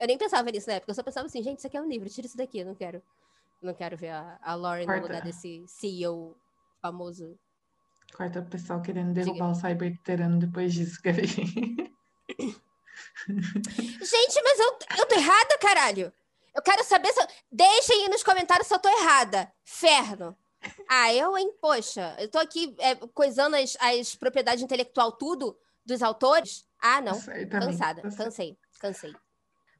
Eu 0.00 0.06
nem 0.08 0.18
pensava 0.18 0.50
nisso 0.50 0.66
na 0.66 0.74
época, 0.74 0.90
eu 0.90 0.96
só 0.96 1.02
pensava 1.04 1.26
assim, 1.26 1.40
gente, 1.40 1.58
isso 1.58 1.66
aqui 1.68 1.76
é 1.76 1.80
um 1.80 1.88
livro, 1.88 2.10
tira 2.10 2.26
isso 2.26 2.36
daqui, 2.36 2.58
eu 2.58 2.66
não 2.66 2.74
quero. 2.74 3.00
Não 3.62 3.72
quero 3.72 3.96
ver 3.96 4.08
a, 4.08 4.36
a 4.42 4.56
Lauren 4.56 4.84
Corta. 4.84 5.00
no 5.00 5.06
lugar 5.06 5.22
desse 5.22 5.64
CEO 5.68 6.36
famoso. 6.82 7.38
Corta 8.12 8.40
o 8.40 8.46
pessoal 8.46 8.82
querendo 8.82 9.12
derrubar 9.12 9.52
Diga. 9.52 9.52
o 9.52 9.54
cyberterano 9.54 10.40
depois 10.40 10.74
disso, 10.74 11.00
Gabi. 11.00 11.24
Gente, 13.28 14.42
mas 14.42 14.58
eu, 14.58 14.78
eu 14.98 15.06
tô 15.06 15.14
errada, 15.14 15.58
caralho! 15.60 16.12
Eu 16.58 16.62
quero 16.62 16.82
saber 16.82 17.12
se. 17.12 17.20
Eu... 17.20 17.26
Deixem 17.52 18.02
aí 18.02 18.08
nos 18.08 18.24
comentários 18.24 18.66
se 18.66 18.74
eu 18.74 18.80
tô 18.80 18.88
errada. 18.88 19.50
Ferno. 19.64 20.36
Ah, 20.88 21.14
eu, 21.14 21.38
hein? 21.38 21.54
Poxa, 21.60 22.16
eu 22.18 22.28
tô 22.28 22.36
aqui 22.36 22.74
é, 22.80 22.96
coisando 23.14 23.54
as, 23.54 23.76
as 23.80 24.16
propriedades 24.16 24.64
intelectual 24.64 25.12
tudo 25.12 25.56
dos 25.86 26.02
autores. 26.02 26.66
Ah, 26.80 27.00
não. 27.00 27.12
Cansada. 27.48 28.02
Cansei, 28.02 28.58
cansei. 28.80 29.14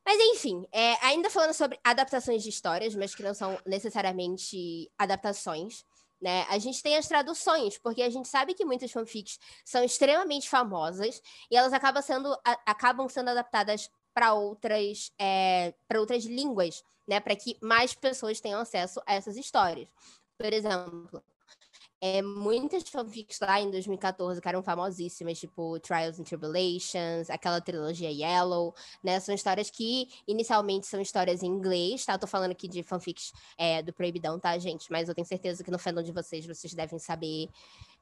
Mas 0.07 0.21
enfim, 0.21 0.65
é, 0.71 0.95
ainda 1.05 1.29
falando 1.29 1.53
sobre 1.53 1.81
adaptações 1.83 2.45
de 2.45 2.49
histórias, 2.49 2.95
mas 2.95 3.13
que 3.13 3.25
não 3.25 3.35
são 3.35 3.59
necessariamente 3.67 4.89
adaptações, 4.97 5.85
né? 6.23 6.47
A 6.49 6.59
gente 6.59 6.81
tem 6.81 6.97
as 6.97 7.09
traduções, 7.09 7.77
porque 7.77 8.03
a 8.03 8.09
gente 8.09 8.29
sabe 8.29 8.55
que 8.55 8.65
muitas 8.65 8.93
fanfics 8.93 9.39
são 9.65 9.83
extremamente 9.83 10.49
famosas 10.49 11.21
e 11.51 11.57
elas 11.57 11.73
acabam 11.73 12.03
sendo, 12.03 12.33
a, 12.45 12.59
acabam 12.67 13.09
sendo 13.09 13.31
adaptadas 13.31 13.91
para 14.19 14.35
outras, 14.35 15.13
é, 15.17 15.73
outras 15.95 16.25
línguas, 16.25 16.83
né? 17.07 17.21
Para 17.21 17.37
que 17.37 17.57
mais 17.63 17.95
pessoas 17.95 18.41
tenham 18.41 18.61
acesso 18.61 19.01
a 19.07 19.15
essas 19.15 19.37
histórias. 19.37 19.87
Por 20.37 20.53
exemplo, 20.53 21.23
é, 22.01 22.21
muitas 22.21 22.83
fanfics 22.89 23.39
lá 23.39 23.61
em 23.61 23.71
2014 23.71 24.41
que 24.41 24.49
eram 24.49 24.61
famosíssimas, 24.61 25.39
tipo 25.39 25.79
Trials 25.79 26.19
and 26.19 26.25
Tribulations, 26.25 27.31
aquela 27.31 27.61
trilogia 27.61 28.11
Yellow, 28.11 28.75
né? 29.05 29.21
São 29.21 29.33
histórias 29.33 29.71
que 29.71 30.09
inicialmente 30.27 30.89
são 30.89 31.01
histórias 31.01 31.45
em 31.45 31.47
inglês, 31.47 32.05
tá? 32.05 32.15
Eu 32.15 32.19
tô 32.19 32.27
falando 32.27 32.51
aqui 32.51 32.67
de 32.67 32.83
fanfics 32.83 33.33
é, 33.57 33.83
do 33.83 33.93
Proibidão, 33.93 34.37
tá, 34.41 34.59
gente? 34.59 34.91
Mas 34.91 35.09
eu 35.09 35.15
tenho 35.15 35.29
certeza 35.29 35.63
que 35.63 35.71
no 35.71 35.79
fandom 35.79 36.03
de 36.03 36.11
vocês, 36.11 36.45
vocês 36.45 36.75
devem 36.75 36.99
saber 36.99 37.49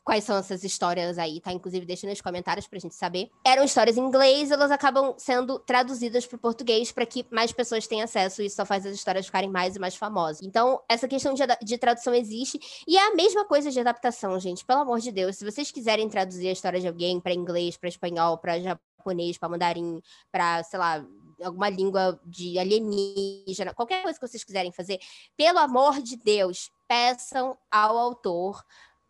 quais 0.07 0.23
são 0.23 0.37
essas 0.37 0.63
histórias 0.63 1.19
aí, 1.19 1.41
tá? 1.41 1.53
Inclusive, 1.53 1.85
deixa 1.85 2.07
nos 2.07 2.21
comentários 2.21 2.69
pra 2.69 2.79
gente 2.79 2.95
saber. 2.95 3.29
Eram 3.45 3.65
histórias 3.65 3.97
em 3.97 4.01
inglês, 4.01 4.53
elas 4.53 4.71
acabam 4.71 5.17
sendo 5.19 5.59
traduzidas 5.59 6.25
para 6.25 6.37
o 6.37 6.39
português 6.39 6.93
para 6.93 7.05
que 7.05 7.27
mais 7.29 7.51
pessoas 7.51 7.89
tenham 7.89 8.05
acesso 8.05 8.41
e 8.41 8.47
isso 8.47 8.55
só 8.55 8.65
faz 8.65 8.87
as 8.87 8.95
histórias 8.95 9.27
ficarem 9.27 9.51
mais 9.51 9.75
e 9.75 9.81
mais 9.81 9.97
famosas. 9.97 10.43
Então, 10.43 10.81
essa 10.89 11.09
questão 11.09 11.35
de, 11.35 11.43
de 11.61 11.77
tradução 11.77 12.15
existe 12.15 12.57
e 12.87 12.97
é 12.97 13.09
a 13.09 13.17
mesma 13.17 13.45
coisa 13.45 13.69
de 13.69 13.81
adaptação, 13.81 14.39
gente. 14.39 14.65
Pelo 14.65 14.83
amor 14.83 15.01
de 15.01 15.11
Deus, 15.11 15.39
se 15.39 15.45
vocês 15.45 15.73
quiserem 15.73 16.09
traduzir 16.09 16.47
a 16.47 16.53
história 16.53 16.79
de 16.79 16.87
alguém 16.87 17.19
para 17.19 17.35
inglês, 17.35 17.77
para 17.77 17.89
espanhol, 17.89 18.39
para 18.39 18.61
japonês, 18.61 19.37
para 19.37 19.49
mandarim, 19.49 20.01
para, 20.31 20.63
sei 20.63 20.79
lá, 20.79 21.05
alguma 21.43 21.69
língua 21.69 22.21
de 22.25 22.61
alienígena, 22.61 23.75
qualquer 23.75 24.05
coisa 24.05 24.17
que 24.17 24.29
vocês 24.29 24.45
quiserem 24.45 24.71
fazer, 24.71 25.01
pelo 25.37 25.59
amor 25.59 26.01
de 26.01 26.17
Deus, 26.17 26.71
peçam 26.87 27.59
ao 27.73 27.99
autor 27.99 28.65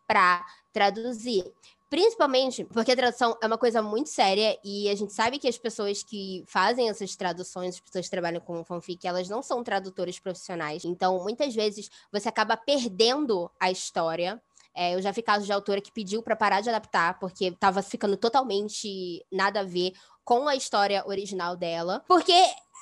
para 0.07 0.45
traduzir. 0.73 1.45
Principalmente 1.89 2.65
porque 2.65 2.91
a 2.91 2.97
tradução 2.97 3.39
é 3.41 3.47
uma 3.47 3.57
coisa 3.57 3.81
muito 3.81 4.09
séria 4.09 4.59
e 4.65 4.89
a 4.89 4.95
gente 4.97 5.13
sabe 5.13 5.39
que 5.39 5.47
as 5.47 5.57
pessoas 5.57 6.03
que 6.03 6.43
fazem 6.47 6.89
essas 6.89 7.15
traduções, 7.15 7.77
as 7.77 7.81
pessoas 7.81 8.07
que 8.07 8.11
trabalham 8.11 8.41
com 8.41 8.65
fanfic, 8.65 9.07
elas 9.07 9.29
não 9.29 9.41
são 9.41 9.63
tradutores 9.63 10.19
profissionais. 10.19 10.85
Então, 10.85 11.23
muitas 11.23 11.55
vezes, 11.55 11.89
você 12.11 12.29
acaba 12.29 12.57
perdendo 12.57 13.49
a 13.61 13.71
história. 13.71 14.43
É, 14.75 14.97
eu 14.97 15.01
já 15.01 15.13
vi 15.13 15.23
casos 15.23 15.47
de 15.47 15.53
autora 15.53 15.81
que 15.81 15.93
pediu 15.93 16.23
para 16.23 16.35
parar 16.35 16.61
de 16.61 16.69
adaptar 16.69 17.19
porque 17.21 17.47
estava 17.47 17.81
ficando 17.83 18.17
totalmente 18.17 19.25
nada 19.31 19.61
a 19.61 19.65
ver 19.65 19.93
com 20.25 20.49
a 20.49 20.57
história 20.57 21.05
original 21.07 21.57
dela. 21.57 22.03
Porque 22.09 22.35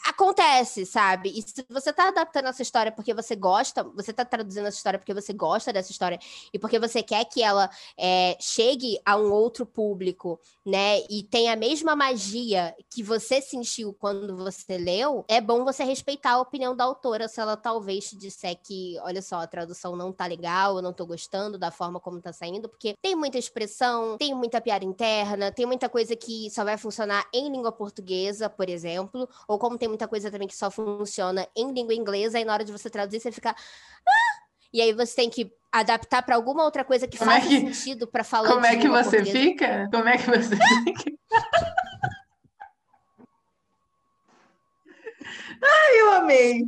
acontece, 0.04 0.84
sabe? 0.84 1.30
E 1.30 1.42
se 1.42 1.64
você 1.68 1.92
tá 1.92 2.08
adaptando 2.08 2.48
essa 2.48 2.62
história 2.62 2.92
porque 2.92 3.14
você 3.14 3.34
gosta, 3.34 3.82
você 3.82 4.12
tá 4.12 4.24
traduzindo 4.24 4.66
essa 4.66 4.76
história 4.76 4.98
porque 4.98 5.14
você 5.14 5.32
gosta 5.32 5.72
dessa 5.72 5.90
história 5.90 6.18
e 6.52 6.58
porque 6.58 6.78
você 6.78 7.02
quer 7.02 7.24
que 7.24 7.42
ela 7.42 7.70
é, 7.96 8.36
chegue 8.38 8.98
a 9.04 9.16
um 9.16 9.32
outro 9.32 9.64
público, 9.64 10.38
né? 10.64 11.00
E 11.08 11.22
tenha 11.22 11.54
a 11.54 11.56
mesma 11.56 11.96
magia 11.96 12.74
que 12.90 13.02
você 13.02 13.40
sentiu 13.40 13.94
quando 13.94 14.36
você 14.36 14.76
leu, 14.76 15.24
é 15.26 15.40
bom 15.40 15.64
você 15.64 15.84
respeitar 15.84 16.32
a 16.32 16.40
opinião 16.40 16.76
da 16.76 16.84
autora 16.84 17.26
se 17.26 17.40
ela 17.40 17.56
talvez 17.56 18.10
te 18.10 18.16
disser 18.16 18.58
que, 18.62 18.98
olha 19.00 19.22
só, 19.22 19.36
a 19.36 19.46
tradução 19.46 19.96
não 19.96 20.12
tá 20.12 20.26
legal, 20.26 20.76
eu 20.76 20.82
não 20.82 20.92
tô 20.92 21.06
gostando 21.06 21.58
da 21.58 21.70
forma 21.70 21.98
como 21.98 22.20
tá 22.20 22.32
saindo, 22.32 22.68
porque 22.68 22.94
tem 23.00 23.16
muita 23.16 23.38
expressão, 23.38 24.18
tem 24.18 24.34
muita 24.34 24.60
piada 24.60 24.84
interna, 24.84 25.50
tem 25.50 25.64
muita 25.64 25.88
coisa 25.88 26.14
que 26.14 26.50
só 26.50 26.62
vai 26.62 26.76
funcionar 26.76 27.26
em 27.32 27.50
língua 27.50 27.72
portuguesa, 27.72 28.50
por 28.50 28.68
exemplo, 28.68 29.28
ou 29.48 29.58
como 29.58 29.78
tem 29.78 29.93
muita 29.94 30.08
coisa 30.08 30.30
também 30.30 30.48
que 30.48 30.56
só 30.56 30.70
funciona 30.70 31.46
em 31.56 31.72
língua 31.72 31.94
inglesa, 31.94 32.38
e 32.40 32.44
na 32.44 32.52
hora 32.52 32.64
de 32.64 32.72
você 32.72 32.90
traduzir, 32.90 33.20
você 33.20 33.30
fica. 33.32 33.50
Ah! 33.50 34.44
e 34.72 34.82
aí 34.82 34.92
você 34.92 35.14
tem 35.14 35.30
que 35.30 35.52
adaptar 35.70 36.20
para 36.22 36.34
alguma 36.34 36.64
outra 36.64 36.84
coisa 36.84 37.06
que 37.06 37.16
Como 37.16 37.30
é 37.30 37.36
faça 37.36 37.48
que- 37.48 37.72
sentido 37.72 38.08
para 38.08 38.24
falar 38.24 38.48
Como 38.48 38.66
é 38.66 38.76
que 38.76 38.88
você 38.88 39.18
portuguesa. 39.18 39.38
fica? 39.38 39.88
Como 39.92 40.08
é 40.08 40.18
que 40.18 40.28
você 40.28 40.56
fica? 40.84 41.12
Ai, 45.62 46.00
eu 46.00 46.12
amei. 46.12 46.64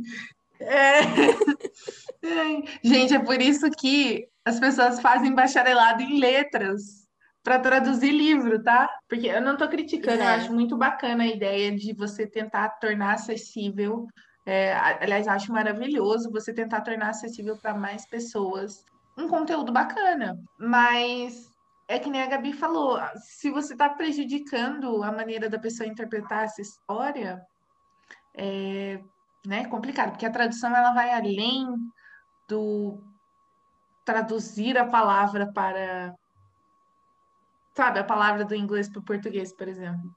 É. 0.59 1.01
Gente, 2.83 3.13
é 3.13 3.19
por 3.19 3.41
isso 3.41 3.69
que 3.71 4.27
as 4.45 4.59
pessoas 4.59 4.99
fazem 5.01 5.33
bacharelado 5.35 6.01
em 6.01 6.17
letras 6.19 7.06
para 7.47 7.59
traduzir 7.59 8.11
livro, 8.11 8.61
tá? 8.61 8.89
Porque 9.07 9.27
eu 9.27 9.41
não 9.41 9.53
estou 9.53 9.69
criticando, 9.69 10.17
eu 10.21 10.27
É. 10.27 10.35
acho 10.35 10.51
muito 10.53 10.75
bacana 10.75 11.23
a 11.23 11.27
ideia 11.27 11.73
de 11.73 11.93
você 11.93 12.27
tentar 12.27 12.67
tornar 12.71 13.13
acessível. 13.13 14.05
é, 14.45 14.73
aliás, 15.01 15.27
acho 15.27 15.51
maravilhoso 15.51 16.31
você 16.31 16.53
tentar 16.53 16.79
tornar 16.79 17.09
acessível 17.09 17.57
para 17.57 17.73
mais 17.73 18.05
pessoas 18.05 18.85
um 19.17 19.27
conteúdo 19.27 19.73
bacana. 19.73 20.37
Mas 20.57 21.49
é 21.87 21.99
que 21.99 22.09
nem 22.09 22.21
a 22.21 22.27
Gabi 22.27 22.53
falou, 22.53 22.97
se 23.15 23.49
você 23.51 23.73
está 23.73 23.89
prejudicando 23.89 25.03
a 25.03 25.11
maneira 25.11 25.49
da 25.49 25.59
pessoa 25.59 25.85
interpretar 25.87 26.45
essa 26.45 26.61
história, 26.61 27.41
é 28.33 28.99
né, 29.45 29.65
complicado, 29.65 30.11
porque 30.11 30.25
a 30.25 30.31
tradução 30.31 30.73
ela 30.75 30.93
vai 30.93 31.11
além 31.13 31.67
do 32.47 33.01
traduzir 34.05 34.77
a 34.77 34.85
palavra 34.85 35.51
para, 35.51 36.15
sabe, 37.77 37.99
a 37.99 38.03
palavra 38.03 38.43
do 38.43 38.55
inglês 38.55 38.89
para 38.89 38.99
o 38.99 39.03
português, 39.03 39.53
por 39.53 39.67
exemplo. 39.67 40.09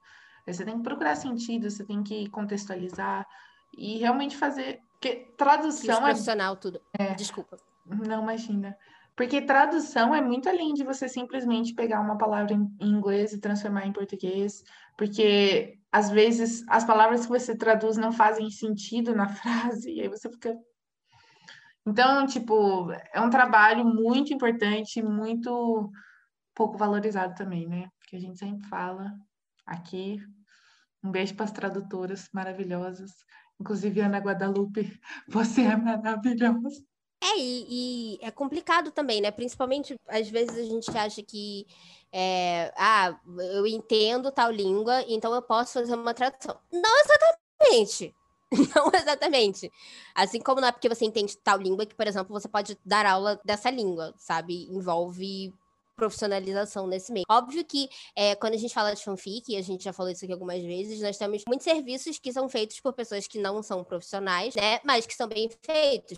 Aí 0.47 0.53
Você 0.53 0.65
tem 0.65 0.77
que 0.77 0.83
procurar 0.83 1.15
sentido, 1.15 1.69
você 1.69 1.85
tem 1.85 2.01
que 2.01 2.27
contextualizar 2.29 3.25
e 3.77 3.99
realmente 3.99 4.35
fazer. 4.35 4.81
Porque 4.93 5.09
E 5.09 5.37
tradução 5.37 5.99
é 5.99 6.09
profissional, 6.09 6.55
tudo. 6.57 6.81
Desculpa. 7.15 7.57
não, 7.85 8.23
imagina. 8.23 8.75
Porque 9.15 9.41
tradução 9.41 10.15
é 10.15 10.21
muito 10.21 10.49
além 10.49 10.73
de 10.73 10.83
você 10.83 11.07
simplesmente 11.07 11.75
pegar 11.75 11.99
uma 11.99 12.17
palavra 12.17 12.53
em 12.53 12.75
em 12.79 12.89
inglês 12.89 13.31
e 13.31 13.39
transformar 13.39 13.85
em 13.85 13.93
português, 13.93 14.63
porque 14.97 15.77
às 15.91 16.09
vezes 16.09 16.63
as 16.67 16.83
palavras 16.83 17.25
que 17.25 17.31
você 17.31 17.55
traduz 17.55 17.95
não 17.97 18.11
fazem 18.11 18.49
sentido 18.49 19.13
na 19.13 19.27
frase, 19.39 19.91
e 19.91 20.01
aí 20.01 20.07
você 20.07 20.29
fica. 20.31 20.57
Então, 21.85 22.25
tipo, 22.25 22.91
é 23.13 23.21
um 23.21 23.29
trabalho 23.29 23.85
muito 23.85 24.33
importante, 24.33 25.03
muito 25.03 25.91
pouco 26.61 26.77
valorizado 26.77 27.33
também, 27.33 27.67
né? 27.67 27.89
Que 28.07 28.15
a 28.15 28.19
gente 28.19 28.37
sempre 28.37 28.67
fala 28.67 29.11
aqui. 29.65 30.19
Um 31.03 31.09
beijo 31.09 31.33
para 31.33 31.45
as 31.45 31.51
tradutoras 31.51 32.29
maravilhosas, 32.31 33.11
inclusive 33.59 33.99
Ana 33.99 34.19
Guadalupe, 34.19 35.01
você 35.27 35.61
é 35.61 35.75
maravilhosa. 35.75 36.85
É, 37.23 37.39
e, 37.39 37.65
e 38.15 38.19
é 38.21 38.29
complicado 38.29 38.91
também, 38.91 39.21
né? 39.21 39.31
Principalmente, 39.31 39.95
às 40.07 40.29
vezes 40.29 40.55
a 40.55 40.63
gente 40.63 40.95
acha 40.95 41.23
que, 41.23 41.65
é, 42.11 42.71
ah, 42.77 43.19
eu 43.55 43.65
entendo 43.65 44.31
tal 44.31 44.51
língua, 44.51 45.03
então 45.07 45.33
eu 45.33 45.41
posso 45.41 45.73
fazer 45.73 45.95
uma 45.95 46.13
tradução. 46.13 46.59
Não 46.71 46.99
exatamente. 46.99 48.15
Não 48.75 48.91
exatamente. 48.93 49.71
Assim 50.13 50.39
como 50.41 50.59
não 50.59 50.67
é 50.67 50.71
porque 50.73 50.89
você 50.89 51.05
entende 51.05 51.37
tal 51.37 51.57
língua 51.57 51.85
que, 51.85 51.95
por 51.95 52.05
exemplo, 52.05 52.37
você 52.37 52.49
pode 52.49 52.77
dar 52.85 53.05
aula 53.05 53.39
dessa 53.45 53.69
língua, 53.69 54.13
sabe? 54.17 54.67
Envolve 54.69 55.53
profissionalização 56.01 56.87
nesse 56.87 57.11
meio. 57.11 57.25
Óbvio 57.29 57.63
que 57.63 57.87
é, 58.15 58.33
quando 58.33 58.55
a 58.55 58.57
gente 58.57 58.73
fala 58.73 58.95
de 58.95 59.03
fanfic, 59.03 59.51
e 59.51 59.55
a 59.55 59.61
gente 59.61 59.83
já 59.83 59.93
falou 59.93 60.11
isso 60.11 60.25
aqui 60.25 60.33
algumas 60.33 60.59
vezes, 60.63 60.99
nós 60.99 61.15
temos 61.15 61.43
muitos 61.47 61.63
serviços 61.63 62.17
que 62.17 62.33
são 62.33 62.49
feitos 62.49 62.79
por 62.79 62.91
pessoas 62.91 63.27
que 63.27 63.37
não 63.37 63.61
são 63.61 63.83
profissionais, 63.83 64.55
né? 64.55 64.79
Mas 64.83 65.05
que 65.05 65.13
são 65.13 65.27
bem 65.27 65.47
feitos 65.63 66.17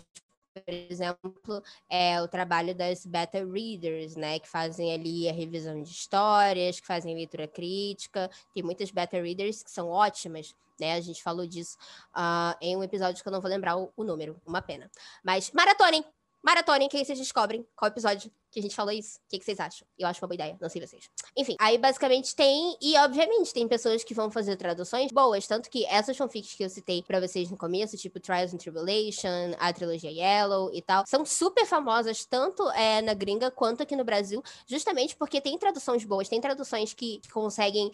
por 0.54 0.72
exemplo, 0.72 1.62
é 1.90 2.22
o 2.22 2.28
trabalho 2.28 2.76
das 2.76 3.04
beta 3.04 3.44
readers, 3.44 4.14
né, 4.14 4.38
que 4.38 4.48
fazem 4.48 4.94
ali 4.94 5.28
a 5.28 5.32
revisão 5.32 5.82
de 5.82 5.90
histórias, 5.90 6.78
que 6.78 6.86
fazem 6.86 7.12
leitura 7.12 7.48
crítica. 7.48 8.30
Tem 8.54 8.62
muitas 8.62 8.92
beta 8.92 9.20
readers 9.20 9.64
que 9.64 9.70
são 9.72 9.88
ótimas, 9.88 10.54
né? 10.78 10.94
A 10.94 11.00
gente 11.00 11.20
falou 11.24 11.44
disso 11.44 11.76
ah, 12.14 12.56
em 12.60 12.76
um 12.76 12.84
episódio 12.84 13.20
que 13.20 13.28
eu 13.28 13.32
não 13.32 13.40
vou 13.40 13.50
lembrar 13.50 13.76
o, 13.76 13.92
o 13.96 14.04
número, 14.04 14.40
uma 14.46 14.62
pena. 14.62 14.88
Mas 15.24 15.50
maratonem, 15.50 16.04
maratonem, 16.44 16.88
que 16.88 16.96
aí 16.96 17.04
vocês 17.04 17.18
descobrem 17.18 17.66
qual 17.74 17.88
episódio 17.88 18.30
que 18.54 18.60
a 18.60 18.62
gente 18.62 18.76
falou 18.76 18.92
isso. 18.92 19.18
O 19.18 19.28
que, 19.28 19.38
que 19.38 19.44
vocês 19.44 19.58
acham? 19.58 19.86
Eu 19.98 20.06
acho 20.06 20.22
uma 20.22 20.28
boa 20.28 20.36
ideia, 20.36 20.56
não 20.60 20.68
sei 20.68 20.86
vocês. 20.86 21.10
Enfim, 21.36 21.56
aí 21.58 21.76
basicamente 21.76 22.36
tem, 22.36 22.78
e 22.80 22.96
obviamente 22.98 23.52
tem 23.52 23.66
pessoas 23.66 24.04
que 24.04 24.14
vão 24.14 24.30
fazer 24.30 24.56
traduções 24.56 25.10
boas, 25.10 25.46
tanto 25.46 25.68
que 25.68 25.84
essas 25.86 26.16
fanfics 26.16 26.54
que 26.54 26.62
eu 26.62 26.70
citei 26.70 27.02
pra 27.02 27.18
vocês 27.18 27.50
no 27.50 27.56
começo, 27.56 27.96
tipo 27.96 28.20
Trials 28.20 28.54
and 28.54 28.58
Tribulation, 28.58 29.56
a 29.58 29.72
trilogia 29.72 30.10
Yellow 30.10 30.70
e 30.72 30.80
tal, 30.80 31.02
são 31.06 31.24
super 31.24 31.66
famosas, 31.66 32.24
tanto 32.24 32.70
é, 32.70 33.02
na 33.02 33.12
gringa 33.12 33.50
quanto 33.50 33.82
aqui 33.82 33.96
no 33.96 34.04
Brasil, 34.04 34.40
justamente 34.68 35.16
porque 35.16 35.40
tem 35.40 35.58
traduções 35.58 36.04
boas, 36.04 36.28
tem 36.28 36.40
traduções 36.40 36.94
que, 36.94 37.18
que 37.18 37.30
conseguem 37.30 37.90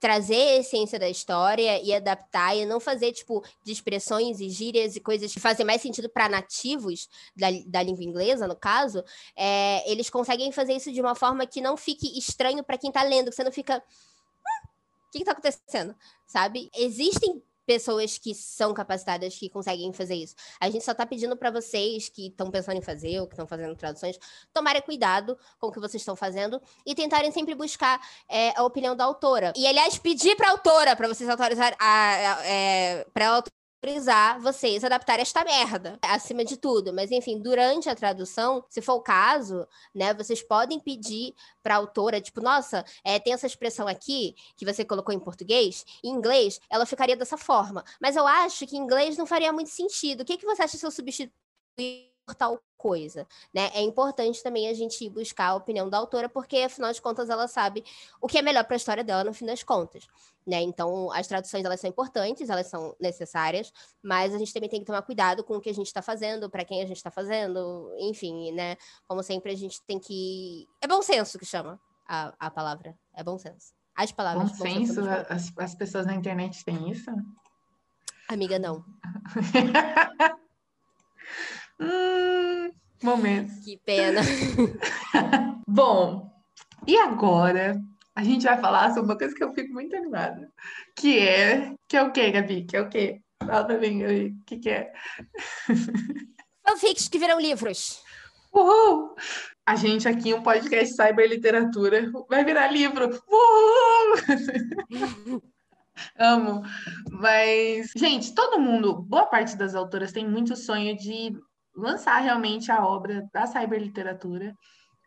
trazer 0.00 0.34
a 0.34 0.56
essência 0.56 0.98
da 0.98 1.08
história 1.08 1.80
e 1.82 1.94
adaptar 1.94 2.54
e 2.56 2.66
não 2.66 2.78
fazer, 2.78 3.12
tipo, 3.12 3.42
de 3.62 3.72
expressões 3.72 4.40
e 4.40 4.50
gírias 4.50 4.96
e 4.96 5.00
coisas 5.00 5.32
que 5.32 5.40
fazem 5.40 5.64
mais 5.64 5.80
sentido 5.80 6.08
para 6.10 6.28
nativos 6.28 7.08
da, 7.34 7.46
da 7.66 7.82
língua 7.82 8.04
inglesa, 8.04 8.46
no 8.46 8.56
caso, 8.56 9.02
é, 9.36 9.90
eles 9.90 10.10
conseguem 10.10 10.52
fazer 10.52 10.74
isso 10.74 10.92
de 10.92 11.00
uma 11.00 11.14
forma 11.14 11.46
que 11.46 11.60
não 11.60 11.76
fique 11.76 12.18
estranho 12.18 12.62
para 12.62 12.76
quem 12.78 12.92
tá 12.92 13.02
lendo, 13.02 13.30
que 13.30 13.36
você 13.36 13.44
não 13.44 13.52
fica. 13.52 13.76
"Hum, 13.78 13.80
O 15.08 15.10
que, 15.12 15.18
que 15.20 15.24
tá 15.24 15.32
acontecendo? 15.32 15.94
Sabe? 16.26 16.70
Existem 16.74 17.42
pessoas 17.66 18.18
que 18.18 18.34
são 18.34 18.72
capacitadas 18.72 19.36
que 19.36 19.48
conseguem 19.48 19.92
fazer 19.92 20.14
isso. 20.14 20.34
A 20.60 20.70
gente 20.70 20.84
só 20.84 20.94
tá 20.94 21.06
pedindo 21.06 21.36
para 21.36 21.50
vocês 21.50 22.08
que 22.08 22.28
estão 22.28 22.50
pensando 22.50 22.78
em 22.78 22.82
fazer 22.82 23.20
ou 23.20 23.26
que 23.26 23.34
estão 23.34 23.46
fazendo 23.46 23.74
traduções, 23.76 24.18
tomarem 24.52 24.82
cuidado 24.82 25.38
com 25.58 25.68
o 25.68 25.72
que 25.72 25.80
vocês 25.80 26.00
estão 26.00 26.16
fazendo 26.16 26.60
e 26.86 26.94
tentarem 26.94 27.30
sempre 27.30 27.54
buscar 27.54 28.00
é, 28.28 28.58
a 28.58 28.64
opinião 28.64 28.94
da 28.94 29.04
autora. 29.04 29.52
E, 29.56 29.66
aliás, 29.66 29.98
pedir 29.98 30.36
pra 30.36 30.50
autora 30.50 30.96
para 30.96 31.08
vocês 31.08 31.28
autorizar 31.28 31.74
a, 31.78 32.38
a, 32.38 32.46
é, 32.46 33.06
pra 33.12 33.24
ela 33.24 33.44
autorizar 33.84 34.40
vocês 34.40 34.82
a 34.82 34.86
adaptar 34.86 35.20
esta 35.20 35.44
merda, 35.44 35.98
acima 36.02 36.44
de 36.44 36.56
tudo. 36.56 36.92
Mas, 36.92 37.10
enfim, 37.10 37.38
durante 37.40 37.88
a 37.88 37.94
tradução, 37.94 38.64
se 38.68 38.80
for 38.80 38.94
o 38.94 39.02
caso, 39.02 39.66
né, 39.94 40.14
vocês 40.14 40.42
podem 40.42 40.80
pedir 40.80 41.34
pra 41.62 41.76
autora, 41.76 42.20
tipo, 42.20 42.40
nossa, 42.40 42.84
é, 43.04 43.18
tem 43.18 43.34
essa 43.34 43.46
expressão 43.46 43.86
aqui 43.86 44.34
que 44.56 44.64
você 44.64 44.84
colocou 44.84 45.14
em 45.14 45.20
português, 45.20 45.84
em 46.02 46.08
inglês, 46.08 46.58
ela 46.70 46.86
ficaria 46.86 47.16
dessa 47.16 47.36
forma. 47.36 47.84
Mas 48.00 48.16
eu 48.16 48.26
acho 48.26 48.66
que 48.66 48.76
em 48.76 48.80
inglês 48.80 49.18
não 49.18 49.26
faria 49.26 49.52
muito 49.52 49.70
sentido. 49.70 50.22
O 50.22 50.24
que, 50.24 50.38
que 50.38 50.46
você 50.46 50.62
acha 50.62 50.78
se 50.78 50.86
eu 50.86 50.90
substituir 50.90 52.13
tal 52.32 52.62
coisa, 52.76 53.26
né? 53.52 53.70
É 53.74 53.80
importante 53.80 54.42
também 54.42 54.68
a 54.68 54.74
gente 54.74 55.04
ir 55.04 55.10
buscar 55.10 55.48
a 55.48 55.54
opinião 55.54 55.88
da 55.88 55.98
autora, 55.98 56.28
porque 56.28 56.58
afinal 56.58 56.92
de 56.92 57.00
contas 57.02 57.28
ela 57.28 57.48
sabe 57.48 57.82
o 58.20 58.28
que 58.28 58.38
é 58.38 58.42
melhor 58.42 58.64
para 58.64 58.76
a 58.76 58.78
história 58.78 59.02
dela 59.02 59.24
no 59.24 59.34
fim 59.34 59.46
das 59.46 59.62
contas, 59.62 60.06
né? 60.46 60.60
Então 60.60 61.10
as 61.12 61.26
traduções 61.26 61.64
elas 61.64 61.80
são 61.80 61.90
importantes, 61.90 62.48
elas 62.48 62.66
são 62.66 62.94
necessárias, 63.00 63.72
mas 64.02 64.34
a 64.34 64.38
gente 64.38 64.52
também 64.52 64.68
tem 64.68 64.80
que 64.80 64.86
tomar 64.86 65.02
cuidado 65.02 65.42
com 65.42 65.56
o 65.56 65.60
que 65.60 65.70
a 65.70 65.74
gente 65.74 65.86
está 65.86 66.02
fazendo, 66.02 66.48
para 66.48 66.64
quem 66.64 66.82
a 66.82 66.86
gente 66.86 66.98
está 66.98 67.10
fazendo, 67.10 67.90
enfim, 67.98 68.52
né? 68.52 68.76
Como 69.08 69.22
sempre 69.22 69.52
a 69.52 69.56
gente 69.56 69.82
tem 69.82 69.98
que 69.98 70.68
é 70.80 70.86
bom 70.86 71.02
senso 71.02 71.38
que 71.38 71.46
chama 71.46 71.80
a, 72.06 72.32
a 72.38 72.50
palavra, 72.50 72.96
é 73.14 73.24
bom 73.24 73.38
senso. 73.38 73.72
As 73.96 74.10
Bom 74.10 74.16
palavras 74.16 74.50
bom 74.50 74.56
senso, 74.56 74.94
senso, 74.94 75.02
bom. 75.02 75.24
as, 75.28 75.52
as 75.56 75.74
pessoas 75.74 76.04
na 76.04 76.14
internet 76.14 76.64
têm 76.64 76.90
isso? 76.90 77.10
amiga 78.28 78.58
não. 78.58 78.84
Hum, 81.80 82.70
momentos. 83.02 83.64
Que 83.64 83.78
pena. 83.84 84.20
Bom, 85.68 86.30
e 86.86 86.96
agora 86.96 87.80
a 88.14 88.22
gente 88.22 88.44
vai 88.44 88.60
falar 88.60 88.90
sobre 88.90 89.10
uma 89.10 89.18
coisa 89.18 89.34
que 89.34 89.42
eu 89.42 89.52
fico 89.52 89.72
muito 89.72 89.96
animada, 89.96 90.48
que 90.96 91.18
é, 91.18 91.74
que 91.88 91.96
é 91.96 92.02
o 92.02 92.12
quê, 92.12 92.30
Gabi? 92.30 92.64
Que 92.64 92.76
é 92.76 92.80
o 92.80 92.88
quê? 92.88 93.20
Fala 93.44 93.64
pra 93.64 93.78
mim 93.78 94.04
aí, 94.04 94.28
o 94.28 94.44
que 94.46 94.58
que 94.58 94.70
é? 94.70 94.92
Fanfics 96.66 97.08
que 97.08 97.18
viram 97.18 97.40
livros. 97.40 98.02
Uhul! 98.52 99.16
A 99.66 99.74
gente 99.74 100.06
aqui, 100.06 100.32
um 100.32 100.42
podcast 100.42 100.94
Cyberliteratura, 100.94 102.10
vai 102.28 102.44
virar 102.44 102.70
livro. 102.70 103.10
Uhul! 103.28 105.42
Amo. 106.18 106.62
Mas, 107.10 107.90
gente, 107.96 108.34
todo 108.34 108.60
mundo, 108.60 109.02
boa 109.02 109.26
parte 109.26 109.56
das 109.56 109.74
autoras 109.74 110.12
tem 110.12 110.28
muito 110.28 110.56
sonho 110.56 110.96
de 110.96 111.32
lançar 111.74 112.20
realmente 112.20 112.70
a 112.70 112.86
obra 112.86 113.28
da 113.32 113.46
cyberliteratura 113.46 114.54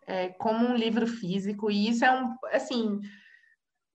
é, 0.06 0.30
como 0.30 0.66
um 0.66 0.76
livro 0.76 1.06
físico, 1.06 1.70
e 1.70 1.90
isso 1.90 2.06
é 2.06 2.12
um, 2.12 2.36
assim, 2.52 3.00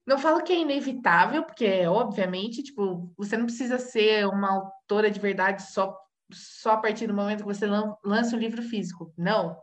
não 0.06 0.18
falo 0.18 0.42
que 0.42 0.52
é 0.52 0.58
inevitável, 0.58 1.42
porque 1.44 1.64
é 1.64 1.88
obviamente, 1.88 2.62
tipo, 2.62 3.12
você 3.16 3.36
não 3.36 3.46
precisa 3.46 3.78
ser 3.78 4.26
uma 4.26 4.50
autora 4.50 5.10
de 5.10 5.20
verdade 5.20 5.62
só, 5.70 5.96
só 6.32 6.72
a 6.72 6.76
partir 6.78 7.06
do 7.06 7.14
momento 7.14 7.40
que 7.40 7.54
você 7.54 7.66
lan- 7.66 7.94
lança 8.04 8.36
o 8.36 8.38
livro 8.38 8.62
físico. 8.62 9.12
Não. 9.16 9.56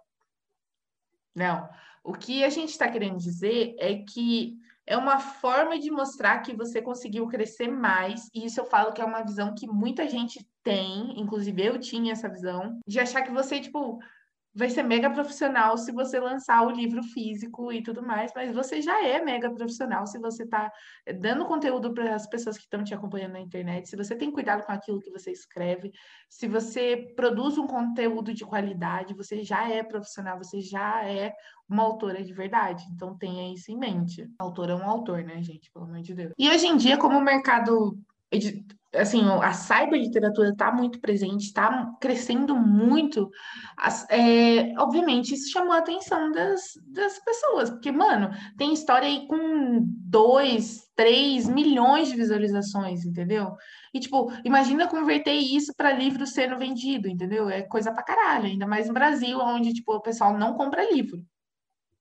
Não. 1.36 1.70
O 2.04 2.14
que 2.14 2.44
a 2.44 2.50
gente 2.50 2.70
está 2.70 2.90
querendo 2.90 3.18
dizer 3.18 3.76
é 3.78 3.96
que 3.96 4.56
é 4.90 4.98
uma 4.98 5.20
forma 5.20 5.78
de 5.78 5.92
mostrar 5.92 6.40
que 6.40 6.56
você 6.56 6.82
conseguiu 6.82 7.28
crescer 7.28 7.68
mais, 7.68 8.28
e 8.34 8.48
isso 8.48 8.60
eu 8.60 8.66
falo 8.66 8.92
que 8.92 9.00
é 9.00 9.06
uma 9.06 9.22
visão 9.22 9.54
que 9.54 9.68
muita 9.68 10.10
gente 10.10 10.44
tem, 10.64 11.14
inclusive 11.20 11.64
eu 11.64 11.80
tinha 11.80 12.12
essa 12.12 12.28
visão, 12.28 12.80
de 12.88 13.00
achar 13.00 13.22
que 13.22 13.32
você, 13.32 13.60
tipo, 13.60 14.00
vai 14.54 14.70
ser 14.70 14.84
mega 14.84 15.10
profissional 15.10 15.78
se 15.78 15.92
você 15.92 16.20
lançar 16.20 16.66
o 16.66 16.72
livro 16.72 17.04
físico 17.04 17.72
e 17.72 17.84
tudo 17.84 18.02
mais, 18.02 18.32
mas 18.36 18.54
você 18.54 18.82
já 18.82 19.06
é 19.06 19.22
mega 19.24 19.52
profissional 19.52 20.08
se 20.08 20.18
você 20.20 20.44
está 20.44 20.72
dando 21.20 21.46
conteúdo 21.46 21.94
para 21.94 22.16
as 22.16 22.28
pessoas 22.28 22.58
que 22.58 22.64
estão 22.64 22.84
te 22.84 22.94
acompanhando 22.94 23.34
na 23.34 23.40
internet, 23.40 23.88
se 23.88 23.96
você 23.96 24.16
tem 24.16 24.32
cuidado 24.32 24.66
com 24.66 24.72
aquilo 24.72 25.00
que 25.00 25.12
você 25.12 25.32
escreve, 25.32 25.92
se 26.28 26.48
você 26.48 27.14
produz 27.16 27.58
um 27.58 27.68
conteúdo 27.68 28.34
de 28.34 28.44
qualidade, 28.44 29.14
você 29.14 29.44
já 29.44 29.70
é 29.70 29.84
profissional, 29.84 30.38
você 30.38 30.60
já 30.62 31.06
é 31.06 31.34
uma 31.68 31.84
autora 31.84 32.24
de 32.24 32.34
verdade. 32.34 32.84
Então 32.92 33.16
tenha 33.16 33.54
isso 33.54 33.72
em 33.72 33.78
mente. 33.78 34.28
Autor 34.40 34.70
é 34.70 34.76
um 34.76 34.90
autor, 34.90 35.24
né, 35.24 35.42
gente? 35.42 35.72
Pelo 35.72 35.86
amor 35.86 36.02
de 36.02 36.16
Deus. 36.16 36.34
E 36.38 36.50
hoje 36.50 36.66
em 36.68 36.76
dia, 36.76 36.98
como 36.98 37.18
o 37.18 37.22
mercado 37.22 37.98
assim, 38.94 39.22
a 39.42 39.54
cyberliteratura 39.54 40.50
está 40.50 40.72
muito 40.72 41.00
presente, 41.00 41.46
está 41.46 41.92
crescendo 42.02 42.56
muito. 42.56 43.30
É, 44.10 44.74
obviamente, 44.80 45.34
isso 45.34 45.52
chamou 45.52 45.74
a 45.74 45.78
atenção 45.78 46.32
das, 46.32 46.74
das 46.88 47.20
pessoas, 47.20 47.70
porque, 47.70 47.92
mano, 47.92 48.32
tem 48.58 48.74
história 48.74 49.08
aí 49.08 49.28
com 49.28 49.80
2, 49.82 50.90
3 50.96 51.48
milhões 51.48 52.10
de 52.10 52.16
visualizações, 52.16 53.06
entendeu? 53.06 53.56
E, 53.94 54.00
tipo, 54.00 54.32
imagina 54.44 54.88
converter 54.88 55.34
isso 55.34 55.74
para 55.76 55.94
livro 55.94 56.26
sendo 56.26 56.58
vendido, 56.58 57.08
entendeu? 57.08 57.50
É 57.50 57.62
coisa 57.62 57.92
pra 57.92 58.04
caralho, 58.04 58.46
ainda 58.46 58.68
mais 58.68 58.88
no 58.88 58.94
Brasil, 58.94 59.40
onde, 59.40 59.74
tipo, 59.74 59.94
o 59.94 60.02
pessoal 60.02 60.38
não 60.38 60.56
compra 60.56 60.92
livro. 60.92 61.24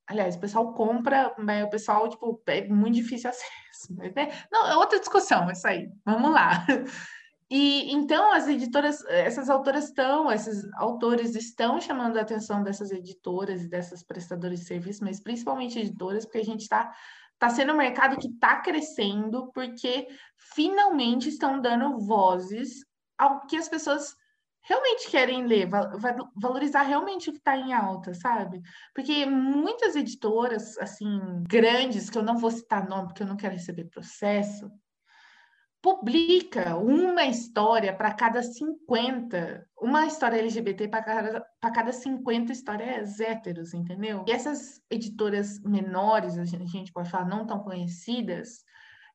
Aliás, 0.08 0.36
o 0.36 0.40
pessoal 0.40 0.72
compra, 0.72 1.34
mas 1.38 1.64
o 1.64 1.70
pessoal, 1.70 2.08
tipo, 2.08 2.42
é 2.46 2.66
muito 2.66 2.94
difícil 2.94 3.28
acesso. 3.30 3.94
Né? 3.94 4.32
Não, 4.50 4.66
é 4.66 4.76
outra 4.76 4.98
discussão, 4.98 5.50
isso 5.50 5.66
aí. 5.66 5.88
Vamos 6.04 6.32
lá. 6.32 6.66
E 7.50 7.90
então 7.90 8.30
as 8.30 8.46
editoras, 8.46 9.02
essas 9.06 9.48
autoras 9.48 9.84
estão, 9.84 10.30
esses 10.30 10.70
autores 10.74 11.34
estão 11.34 11.80
chamando 11.80 12.18
a 12.18 12.20
atenção 12.20 12.62
dessas 12.62 12.90
editoras 12.90 13.62
e 13.62 13.68
dessas 13.70 14.02
prestadoras 14.02 14.60
de 14.60 14.66
serviço, 14.66 15.02
mas 15.02 15.18
principalmente 15.18 15.78
editoras, 15.78 16.26
porque 16.26 16.36
a 16.36 16.44
gente 16.44 16.60
está 16.60 16.92
tá 17.38 17.48
sendo 17.48 17.72
um 17.72 17.78
mercado 17.78 18.18
que 18.18 18.28
está 18.28 18.60
crescendo, 18.60 19.50
porque 19.54 20.08
finalmente 20.36 21.30
estão 21.30 21.58
dando 21.58 21.98
vozes 21.98 22.84
ao 23.16 23.46
que 23.46 23.56
as 23.56 23.66
pessoas 23.68 24.14
realmente 24.68 25.10
querem 25.10 25.46
ler, 25.46 25.68
valorizar 26.36 26.82
realmente 26.82 27.30
o 27.30 27.32
que 27.32 27.38
está 27.38 27.56
em 27.56 27.72
alta, 27.72 28.12
sabe? 28.12 28.60
Porque 28.94 29.24
muitas 29.24 29.96
editoras, 29.96 30.76
assim, 30.78 31.42
grandes, 31.48 32.10
que 32.10 32.18
eu 32.18 32.22
não 32.22 32.36
vou 32.36 32.50
citar 32.50 32.86
nome 32.86 33.08
porque 33.08 33.22
eu 33.22 33.26
não 33.26 33.36
quero 33.36 33.54
receber 33.54 33.84
processo, 33.84 34.70
publica 35.80 36.76
uma 36.76 37.24
história 37.24 37.96
para 37.96 38.12
cada 38.12 38.42
50, 38.42 39.66
uma 39.80 40.06
história 40.06 40.38
LGBT 40.38 40.88
para 40.88 41.02
cada, 41.02 41.46
cada 41.72 41.92
50 41.92 42.52
histórias 42.52 43.20
héteros, 43.20 43.72
entendeu? 43.72 44.24
E 44.28 44.32
essas 44.32 44.82
editoras 44.90 45.60
menores, 45.62 46.36
a 46.36 46.44
gente 46.44 46.92
pode 46.92 47.08
falar 47.08 47.26
não 47.26 47.46
tão 47.46 47.60
conhecidas, 47.60 48.64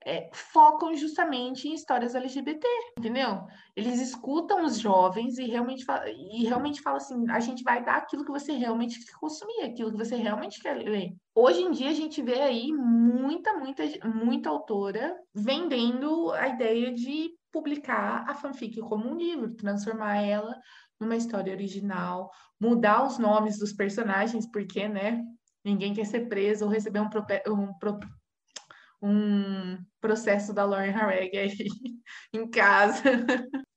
é, 0.05 0.29
focam 0.33 0.95
justamente 0.95 1.67
em 1.67 1.73
histórias 1.73 2.15
LGBT, 2.15 2.67
entendeu? 2.97 3.45
Eles 3.75 3.99
escutam 4.01 4.65
os 4.65 4.79
jovens 4.79 5.37
e 5.37 5.45
realmente, 5.45 5.85
e 6.07 6.45
realmente 6.45 6.81
falam 6.81 6.97
assim: 6.97 7.29
a 7.29 7.39
gente 7.39 7.63
vai 7.63 7.83
dar 7.83 7.97
aquilo 7.97 8.25
que 8.25 8.31
você 8.31 8.53
realmente 8.53 9.03
quer 9.05 9.13
consumir, 9.13 9.63
aquilo 9.63 9.91
que 9.91 9.97
você 9.97 10.15
realmente 10.15 10.61
quer 10.61 10.75
ler. 10.75 11.15
Hoje 11.35 11.61
em 11.61 11.71
dia 11.71 11.89
a 11.89 11.93
gente 11.93 12.21
vê 12.21 12.41
aí 12.41 12.71
muita, 12.71 13.53
muita, 13.57 13.83
muita 14.07 14.49
autora 14.49 15.15
vendendo 15.33 16.31
a 16.31 16.47
ideia 16.47 16.93
de 16.93 17.31
publicar 17.51 18.25
a 18.27 18.33
fanfic 18.33 18.79
como 18.81 19.09
um 19.09 19.15
livro, 19.15 19.55
transformar 19.55 20.17
ela 20.17 20.59
numa 20.99 21.15
história 21.15 21.53
original, 21.53 22.31
mudar 22.59 23.05
os 23.05 23.17
nomes 23.17 23.57
dos 23.59 23.73
personagens, 23.73 24.49
porque, 24.49 24.87
né? 24.87 25.23
Ninguém 25.63 25.93
quer 25.93 26.05
ser 26.05 26.27
preso 26.27 26.65
ou 26.65 26.71
receber 26.71 26.99
um, 26.99 27.09
um 27.47 27.73
um 29.03 29.77
processo 29.99 30.53
da 30.53 30.63
Lauren 30.63 30.91
Harreg 30.91 31.37
aí 31.37 31.57
em 32.33 32.49
casa. 32.49 33.03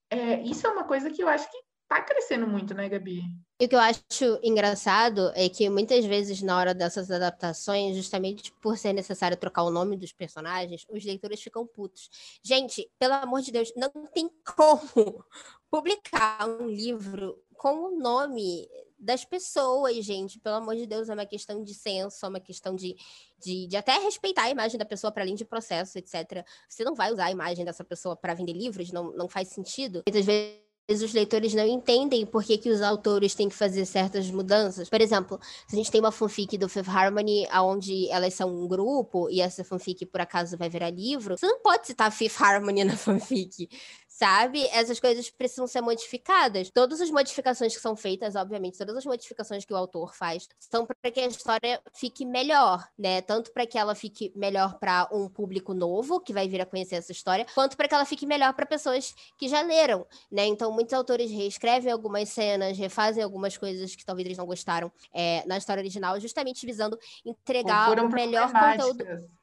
É, 0.08 0.40
isso 0.42 0.64
é 0.66 0.70
uma 0.70 0.84
coisa 0.84 1.10
que 1.10 1.22
eu 1.22 1.28
acho 1.28 1.50
que 1.50 1.58
tá 1.88 2.00
crescendo 2.00 2.46
muito, 2.46 2.74
né, 2.74 2.88
Gabi? 2.88 3.22
E 3.60 3.64
o 3.64 3.68
que 3.68 3.74
eu 3.74 3.80
acho 3.80 4.40
engraçado 4.42 5.32
é 5.34 5.48
que 5.48 5.68
muitas 5.68 6.04
vezes, 6.04 6.42
na 6.42 6.56
hora 6.56 6.74
dessas 6.74 7.10
adaptações, 7.10 7.96
justamente 7.96 8.52
por 8.60 8.76
ser 8.76 8.92
necessário 8.92 9.36
trocar 9.36 9.64
o 9.64 9.70
nome 9.70 9.96
dos 9.96 10.12
personagens, 10.12 10.84
os 10.90 11.04
leitores 11.04 11.42
ficam 11.42 11.66
putos. 11.66 12.08
Gente, 12.42 12.88
pelo 12.98 13.14
amor 13.14 13.40
de 13.40 13.50
Deus, 13.50 13.72
não 13.76 13.90
tem 14.12 14.30
como 14.56 15.24
publicar 15.70 16.48
um 16.48 16.68
livro 16.68 17.42
com 17.56 17.88
o 17.88 17.98
nome 17.98 18.68
das 18.98 19.24
pessoas, 19.24 20.04
gente. 20.04 20.38
Pelo 20.40 20.56
amor 20.56 20.76
de 20.76 20.86
Deus, 20.86 21.08
é 21.08 21.14
uma 21.14 21.26
questão 21.26 21.62
de 21.62 21.74
senso, 21.74 22.24
é 22.24 22.28
uma 22.28 22.40
questão 22.40 22.74
de, 22.74 22.96
de, 23.38 23.66
de 23.66 23.76
até 23.76 23.98
respeitar 23.98 24.44
a 24.44 24.50
imagem 24.50 24.78
da 24.78 24.84
pessoa 24.84 25.12
para 25.12 25.22
além 25.22 25.34
de 25.34 25.44
processo, 25.44 25.98
etc. 25.98 26.44
Você 26.68 26.84
não 26.84 26.94
vai 26.94 27.12
usar 27.12 27.26
a 27.26 27.30
imagem 27.30 27.64
dessa 27.64 27.84
pessoa 27.84 28.16
para 28.16 28.34
vender 28.34 28.52
livros, 28.52 28.90
não, 28.90 29.12
não 29.12 29.28
faz 29.28 29.48
sentido. 29.48 30.02
Muitas 30.06 30.24
vezes 30.24 30.66
os 31.02 31.12
leitores 31.12 31.52
não 31.52 31.66
entendem 31.66 32.24
por 32.24 32.44
que, 32.44 32.56
que 32.56 32.70
os 32.70 32.80
autores 32.80 33.34
têm 33.34 33.48
que 33.48 33.56
fazer 33.56 33.84
certas 33.84 34.30
mudanças. 34.30 34.88
Por 34.88 35.00
exemplo, 35.00 35.38
se 35.66 35.74
a 35.74 35.78
gente 35.78 35.90
tem 35.90 36.00
uma 36.00 36.12
fanfic 36.12 36.56
do 36.56 36.68
Fifth 36.68 36.88
Harmony, 36.88 37.46
onde 37.54 38.08
elas 38.08 38.34
são 38.34 38.48
um 38.48 38.68
grupo, 38.68 39.28
e 39.28 39.40
essa 39.40 39.64
fanfic 39.64 40.06
por 40.06 40.20
acaso 40.20 40.56
vai 40.56 40.68
virar 40.68 40.90
livro, 40.90 41.36
você 41.36 41.46
não 41.46 41.60
pode 41.60 41.88
citar 41.88 42.10
Fifth 42.12 42.40
Harmony 42.40 42.84
na 42.84 42.96
fanfic 42.96 43.68
sabe? 44.16 44.66
Essas 44.68 44.98
coisas 44.98 45.28
precisam 45.28 45.66
ser 45.66 45.82
modificadas. 45.82 46.70
Todas 46.70 47.02
as 47.02 47.10
modificações 47.10 47.74
que 47.74 47.82
são 47.82 47.94
feitas, 47.94 48.34
obviamente, 48.34 48.78
todas 48.78 48.96
as 48.96 49.04
modificações 49.04 49.62
que 49.66 49.74
o 49.74 49.76
autor 49.76 50.14
faz 50.14 50.48
são 50.58 50.86
para 50.86 51.10
que 51.10 51.20
a 51.20 51.26
história 51.26 51.82
fique 51.94 52.24
melhor, 52.24 52.88
né? 52.98 53.20
Tanto 53.20 53.52
para 53.52 53.66
que 53.66 53.76
ela 53.76 53.94
fique 53.94 54.32
melhor 54.34 54.78
para 54.78 55.06
um 55.12 55.28
público 55.28 55.74
novo 55.74 56.18
que 56.18 56.32
vai 56.32 56.48
vir 56.48 56.62
a 56.62 56.66
conhecer 56.66 56.94
essa 56.94 57.12
história, 57.12 57.46
quanto 57.54 57.76
para 57.76 57.86
que 57.86 57.94
ela 57.94 58.06
fique 58.06 58.24
melhor 58.24 58.54
para 58.54 58.64
pessoas 58.64 59.14
que 59.36 59.48
já 59.48 59.60
leram, 59.60 60.06
né? 60.32 60.46
Então, 60.46 60.72
muitos 60.72 60.94
autores 60.94 61.30
reescrevem 61.30 61.92
algumas 61.92 62.30
cenas, 62.30 62.78
refazem 62.78 63.22
algumas 63.22 63.58
coisas 63.58 63.94
que 63.94 64.04
talvez 64.04 64.24
eles 64.24 64.38
não 64.38 64.46
gostaram 64.46 64.90
é, 65.12 65.44
na 65.46 65.58
história 65.58 65.82
original, 65.82 66.18
justamente 66.18 66.64
visando 66.64 66.98
entregar 67.22 68.02
o 68.02 68.08
melhor 68.08 68.50
conteúdo. 68.50 69.35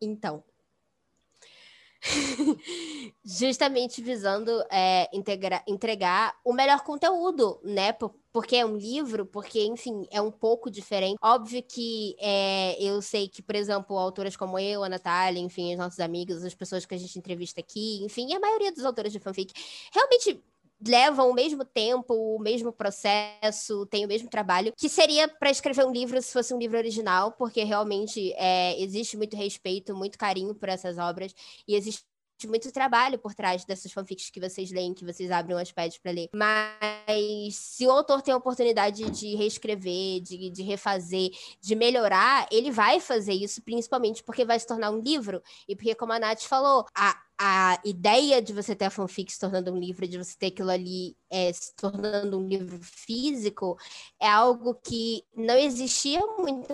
Então, 0.00 0.44
justamente 3.24 4.02
visando 4.02 4.50
é, 4.70 5.08
integra, 5.12 5.62
entregar 5.66 6.34
o 6.44 6.52
melhor 6.52 6.82
conteúdo, 6.82 7.60
né? 7.64 7.92
Porque 8.32 8.56
é 8.56 8.66
um 8.66 8.76
livro, 8.76 9.24
porque, 9.26 9.64
enfim, 9.64 10.06
é 10.10 10.20
um 10.20 10.30
pouco 10.30 10.70
diferente. 10.70 11.16
Óbvio 11.22 11.62
que 11.62 12.14
é, 12.20 12.76
eu 12.82 13.00
sei 13.00 13.28
que, 13.28 13.42
por 13.42 13.56
exemplo, 13.56 13.96
autoras 13.96 14.36
como 14.36 14.58
eu, 14.58 14.84
a 14.84 14.88
Natália, 14.88 15.40
enfim, 15.40 15.72
os 15.72 15.78
nossos 15.78 16.00
amigos, 16.00 16.44
as 16.44 16.54
pessoas 16.54 16.84
que 16.84 16.94
a 16.94 16.98
gente 16.98 17.18
entrevista 17.18 17.60
aqui, 17.60 18.04
enfim, 18.04 18.32
a 18.34 18.40
maioria 18.40 18.72
dos 18.72 18.84
autores 18.84 19.12
de 19.12 19.18
fanfic, 19.18 19.52
realmente 19.92 20.42
levam 20.84 21.30
o 21.30 21.34
mesmo 21.34 21.64
tempo, 21.64 22.14
o 22.14 22.38
mesmo 22.38 22.72
processo, 22.72 23.86
tem 23.86 24.04
o 24.04 24.08
mesmo 24.08 24.28
trabalho, 24.28 24.72
que 24.76 24.88
seria 24.88 25.28
para 25.28 25.50
escrever 25.50 25.86
um 25.86 25.92
livro 25.92 26.20
se 26.20 26.32
fosse 26.32 26.52
um 26.52 26.58
livro 26.58 26.76
original, 26.76 27.32
porque 27.32 27.62
realmente 27.64 28.32
é, 28.34 28.80
existe 28.80 29.16
muito 29.16 29.36
respeito, 29.36 29.94
muito 29.94 30.18
carinho 30.18 30.54
por 30.54 30.68
essas 30.68 30.98
obras, 30.98 31.34
e 31.66 31.74
existe 31.74 32.04
muito 32.44 32.70
trabalho 32.70 33.18
por 33.18 33.34
trás 33.34 33.64
dessas 33.64 33.90
fanfics 33.90 34.28
que 34.28 34.40
vocês 34.40 34.70
leem, 34.70 34.92
que 34.92 35.04
vocês 35.04 35.30
abrem 35.30 35.58
as 35.58 35.72
pads 35.72 35.96
para 35.96 36.12
ler. 36.12 36.28
Mas 36.34 37.54
se 37.54 37.86
o 37.86 37.90
autor 37.90 38.20
tem 38.20 38.34
a 38.34 38.36
oportunidade 38.36 39.08
de 39.10 39.34
reescrever, 39.36 40.20
de, 40.20 40.50
de 40.50 40.62
refazer, 40.62 41.30
de 41.60 41.74
melhorar, 41.74 42.46
ele 42.50 42.70
vai 42.70 43.00
fazer 43.00 43.32
isso, 43.32 43.62
principalmente 43.62 44.22
porque 44.22 44.44
vai 44.44 44.58
se 44.58 44.66
tornar 44.66 44.90
um 44.90 44.98
livro. 44.98 45.42
E 45.66 45.74
porque, 45.74 45.94
como 45.94 46.12
a 46.12 46.18
Nath 46.18 46.42
falou, 46.42 46.84
a, 46.94 47.18
a 47.38 47.78
ideia 47.84 48.40
de 48.40 48.52
você 48.52 48.74
ter 48.74 48.86
a 48.86 48.90
fanfic 48.90 49.30
se 49.30 49.38
tornando 49.38 49.72
um 49.72 49.78
livro, 49.78 50.08
de 50.08 50.16
você 50.16 50.36
ter 50.38 50.46
aquilo 50.46 50.70
ali 50.70 51.16
é, 51.30 51.52
se 51.52 51.74
tornando 51.76 52.38
um 52.38 52.46
livro 52.46 52.78
físico, 52.82 53.76
é 54.20 54.28
algo 54.28 54.74
que 54.74 55.22
não 55.36 55.56
existia 55.56 56.20
muito 56.38 56.72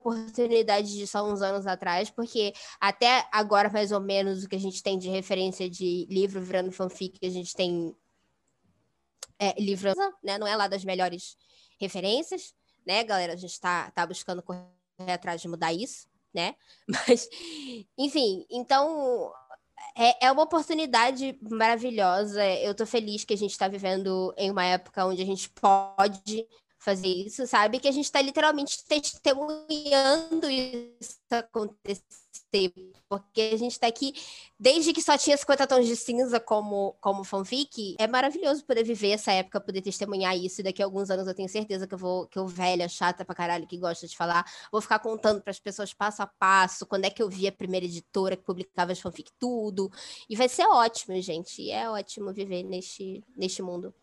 oportunidade 0.00 0.96
de 0.96 1.06
só 1.06 1.24
uns 1.24 1.42
anos 1.42 1.66
atrás, 1.66 2.10
porque 2.10 2.52
até 2.80 3.26
agora, 3.32 3.70
mais 3.70 3.92
ou 3.92 4.00
menos, 4.00 4.42
o 4.42 4.48
que 4.48 4.56
a 4.56 4.60
gente 4.60 4.82
tem 4.82 4.98
de 4.98 5.08
referência 5.08 5.70
de 5.70 6.06
livro 6.10 6.40
virando 6.40 6.72
fanfic, 6.72 7.18
a 7.24 7.30
gente 7.30 7.54
tem 7.54 7.94
é, 9.38 9.60
livro, 9.60 9.92
né? 10.22 10.38
Não 10.38 10.46
é 10.46 10.56
lá 10.56 10.68
das 10.68 10.84
melhores 10.84 11.36
referências, 11.80 12.54
né, 12.86 13.04
galera? 13.04 13.32
A 13.32 13.36
gente 13.36 13.58
tá, 13.60 13.90
tá 13.92 14.06
buscando 14.06 14.42
correr 14.42 14.66
atrás 15.12 15.40
de 15.40 15.48
mudar 15.48 15.72
isso, 15.72 16.08
né? 16.34 16.54
Mas, 16.86 17.28
enfim, 17.96 18.44
então 18.50 19.32
é, 19.96 20.26
é 20.26 20.32
uma 20.32 20.42
oportunidade 20.42 21.38
maravilhosa. 21.50 22.44
Eu 22.44 22.74
tô 22.74 22.86
feliz 22.86 23.24
que 23.24 23.34
a 23.34 23.36
gente 23.36 23.52
está 23.52 23.68
vivendo 23.68 24.34
em 24.36 24.50
uma 24.50 24.64
época 24.64 25.04
onde 25.06 25.22
a 25.22 25.26
gente 25.26 25.48
pode 25.50 26.46
fazer 26.78 27.08
isso, 27.08 27.46
sabe? 27.46 27.78
Que 27.78 27.88
a 27.88 27.92
gente 27.92 28.04
está 28.06 28.20
literalmente 28.20 28.84
testemunhando 28.84 30.50
isso 30.50 31.20
acontecer. 31.30 32.21
Porque 33.08 33.40
a 33.52 33.56
gente 33.56 33.72
está 33.72 33.86
aqui, 33.86 34.14
desde 34.58 34.92
que 34.92 35.02
só 35.02 35.16
tinha 35.18 35.36
50 35.36 35.66
tons 35.66 35.86
de 35.86 35.96
cinza 35.96 36.40
como, 36.40 36.94
como 37.00 37.24
fanfic, 37.24 37.96
é 37.98 38.06
maravilhoso 38.06 38.64
poder 38.64 38.84
viver 38.84 39.10
essa 39.10 39.32
época, 39.32 39.60
poder 39.60 39.82
testemunhar 39.82 40.36
isso. 40.36 40.60
E 40.60 40.64
daqui 40.64 40.82
a 40.82 40.84
alguns 40.84 41.10
anos 41.10 41.26
eu 41.26 41.34
tenho 41.34 41.48
certeza 41.48 41.86
que 41.86 41.94
eu 41.94 41.98
vou, 41.98 42.26
que 42.26 42.38
eu 42.38 42.46
velha, 42.46 42.88
chata 42.88 43.24
pra 43.24 43.34
caralho, 43.34 43.66
que 43.66 43.78
gosta 43.78 44.06
de 44.06 44.16
falar, 44.16 44.44
vou 44.70 44.80
ficar 44.80 44.98
contando 44.98 45.40
para 45.42 45.50
as 45.50 45.60
pessoas 45.60 45.92
passo 45.92 46.22
a 46.22 46.26
passo, 46.26 46.86
quando 46.86 47.04
é 47.04 47.10
que 47.10 47.22
eu 47.22 47.28
vi 47.28 47.46
a 47.46 47.52
primeira 47.52 47.86
editora 47.86 48.36
que 48.36 48.44
publicava 48.44 48.92
as 48.92 49.00
fanfic, 49.00 49.30
tudo. 49.38 49.90
E 50.28 50.36
vai 50.36 50.48
ser 50.48 50.66
ótimo, 50.66 51.20
gente. 51.20 51.70
É 51.70 51.88
ótimo 51.88 52.32
viver 52.32 52.62
neste, 52.62 53.22
neste 53.36 53.62
mundo. 53.62 53.94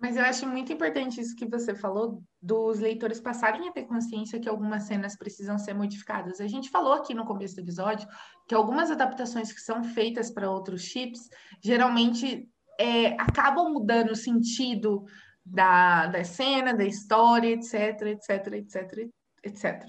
Mas 0.00 0.16
eu 0.16 0.24
acho 0.24 0.46
muito 0.46 0.72
importante 0.72 1.20
isso 1.20 1.34
que 1.34 1.48
você 1.48 1.74
falou, 1.74 2.22
dos 2.40 2.78
leitores 2.78 3.20
passarem 3.20 3.68
a 3.68 3.72
ter 3.72 3.82
consciência 3.82 4.38
que 4.38 4.48
algumas 4.48 4.84
cenas 4.84 5.16
precisam 5.16 5.58
ser 5.58 5.74
modificadas. 5.74 6.40
A 6.40 6.46
gente 6.46 6.70
falou 6.70 6.92
aqui 6.92 7.12
no 7.12 7.24
começo 7.24 7.56
do 7.56 7.62
episódio 7.62 8.08
que 8.46 8.54
algumas 8.54 8.92
adaptações 8.92 9.52
que 9.52 9.60
são 9.60 9.82
feitas 9.82 10.30
para 10.30 10.50
outros 10.50 10.82
chips 10.82 11.28
geralmente 11.60 12.48
é, 12.78 13.08
acabam 13.20 13.72
mudando 13.72 14.12
o 14.12 14.16
sentido 14.16 15.04
da, 15.44 16.06
da 16.06 16.22
cena, 16.22 16.72
da 16.72 16.84
história, 16.84 17.48
etc, 17.48 18.02
etc, 18.02 18.52
etc, 18.52 19.10
etc. 19.42 19.84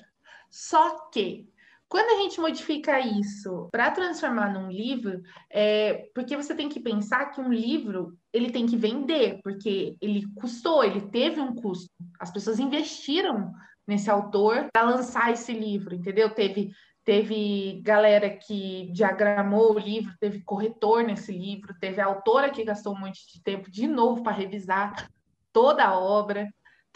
Só 0.50 1.08
que 1.10 1.48
quando 1.90 2.12
a 2.12 2.22
gente 2.22 2.40
modifica 2.40 3.00
isso 3.00 3.68
para 3.72 3.90
transformar 3.90 4.54
num 4.54 4.70
livro, 4.70 5.22
é 5.50 6.08
porque 6.14 6.38
você 6.38 6.54
tem 6.54 6.70
que 6.70 6.80
pensar 6.80 7.32
que 7.32 7.42
um 7.42 7.52
livro 7.52 8.16
ele 8.32 8.52
tem 8.52 8.68
que 8.68 8.78
vender, 8.78 9.40
porque 9.44 9.98
ele 10.00 10.24
custou, 10.36 10.84
ele 10.84 11.02
teve 11.10 11.42
um 11.42 11.56
custo. 11.56 11.90
As 12.20 12.32
pessoas 12.32 12.60
investiram 12.60 13.52
nesse 13.88 14.08
autor 14.08 14.70
para 14.72 14.88
lançar 14.88 15.32
esse 15.32 15.52
livro, 15.52 15.96
entendeu? 15.96 16.30
Teve 16.30 16.72
teve 17.04 17.82
galera 17.82 18.30
que 18.30 18.92
diagramou 18.92 19.74
o 19.74 19.80
livro, 19.80 20.14
teve 20.20 20.44
corretor 20.44 21.04
nesse 21.04 21.32
livro, 21.32 21.74
teve 21.80 22.00
autora 22.00 22.52
que 22.52 22.64
gastou 22.64 22.94
um 22.94 23.00
monte 23.00 23.26
de 23.34 23.42
tempo 23.42 23.72
de 23.72 23.88
novo 23.88 24.22
para 24.22 24.32
revisar 24.32 25.10
toda 25.52 25.84
a 25.84 26.00
obra. 26.00 26.48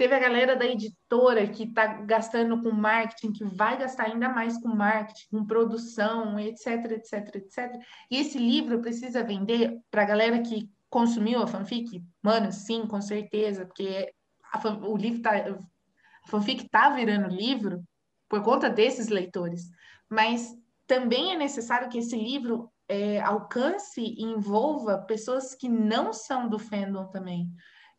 Teve 0.04 0.16
a 0.16 0.20
galera 0.20 0.54
da 0.54 0.66
editora 0.66 1.48
que 1.48 1.64
está 1.64 1.88
gastando 2.02 2.62
com 2.62 2.72
marketing, 2.72 3.32
que 3.32 3.46
vai 3.46 3.78
gastar 3.78 4.08
ainda 4.08 4.28
mais 4.28 4.58
com 4.58 4.68
marketing, 4.68 5.30
com 5.32 5.46
produção, 5.46 6.38
etc, 6.38 6.92
etc, 6.92 7.36
etc. 7.36 7.82
E 8.12 8.18
esse 8.18 8.38
livro 8.38 8.82
precisa 8.82 9.24
vender 9.24 9.80
para 9.90 10.02
a 10.02 10.06
galera 10.06 10.42
que 10.42 10.70
consumiu 10.90 11.42
a 11.42 11.48
fanfic? 11.48 12.04
Mano, 12.22 12.52
sim, 12.52 12.86
com 12.86 13.02
certeza, 13.02 13.66
porque 13.66 14.14
a, 14.52 14.68
o 14.86 14.98
livro 14.98 15.22
tá, 15.22 15.38
a 15.38 16.28
fanfic 16.28 16.66
está 16.66 16.90
virando 16.90 17.34
livro 17.34 17.82
por 18.28 18.44
conta 18.44 18.70
desses 18.70 19.08
leitores. 19.08 19.70
Mas 20.10 20.54
também 20.86 21.32
é 21.32 21.38
necessário 21.38 21.88
que 21.88 22.00
esse 22.00 22.18
livro 22.18 22.70
é, 22.90 23.22
alcance 23.22 24.02
e 24.02 24.22
envolva 24.22 24.98
pessoas 24.98 25.56
que 25.56 25.70
não 25.70 26.12
são 26.12 26.50
do 26.50 26.60
fandom 26.60 27.06
também. 27.06 27.50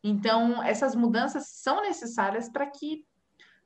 Então, 0.07 0.61
essas 0.61 0.95
mudanças 0.95 1.47
são 1.47 1.81
necessárias 1.81 2.47
para 2.47 2.67
que 2.67 3.03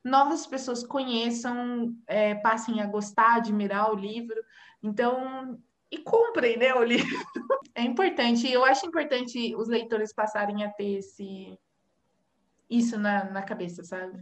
novas 0.02 0.48
pessoas 0.48 0.86
conheçam, 0.86 1.94
é, 2.08 2.34
passem 2.36 2.80
a 2.80 2.86
gostar, 2.86 3.36
admirar 3.36 3.92
o 3.92 3.98
livro. 3.98 4.42
Então, 4.82 5.62
e 5.92 5.98
comprem, 5.98 6.58
né, 6.58 6.74
o 6.74 6.82
livro. 6.82 7.06
É 7.76 7.84
importante, 7.84 8.50
eu 8.50 8.66
acho 8.66 8.86
importante 8.86 9.56
os 9.56 9.70
leitores 9.70 10.12
passarem 10.12 10.66
a 10.66 10.70
ter 10.70 10.98
esse 10.98 11.58
isso 12.70 12.98
na, 12.98 13.30
na 13.32 13.42
cabeça, 13.42 13.84
sabe? 13.86 14.22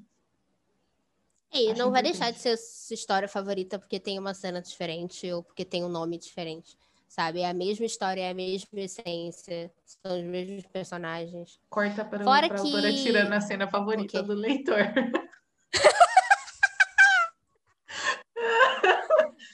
E 1.51 1.73
não 1.73 1.89
vai 1.89 2.03
deixar 2.03 2.29
de 2.29 2.37
ser 2.37 2.55
sua 2.55 2.93
história 2.93 3.27
favorita 3.27 3.79
porque 3.79 3.99
tem 3.99 4.19
uma 4.19 4.33
cena 4.35 4.61
diferente 4.61 5.31
ou 5.31 5.41
porque 5.41 5.65
tem 5.65 5.83
um 5.83 5.89
nome 5.89 6.19
diferente 6.19 6.77
sabe? 7.07 7.39
É 7.41 7.49
a 7.49 7.53
mesma 7.53 7.85
história, 7.85 8.21
é 8.21 8.29
a 8.29 8.33
mesma 8.33 8.79
essência, 8.79 9.71
são 9.85 10.19
os 10.19 10.23
mesmos 10.25 10.65
personagens. 10.65 11.59
Corta 11.69 12.03
para 12.03 12.23
Fora 12.23 12.49
que... 12.49 12.55
autora 12.55 12.93
tirando 12.93 13.33
a 13.33 13.41
cena 13.41 13.67
favorita 13.67 14.21
do 14.21 14.33
leitor. 14.33 14.93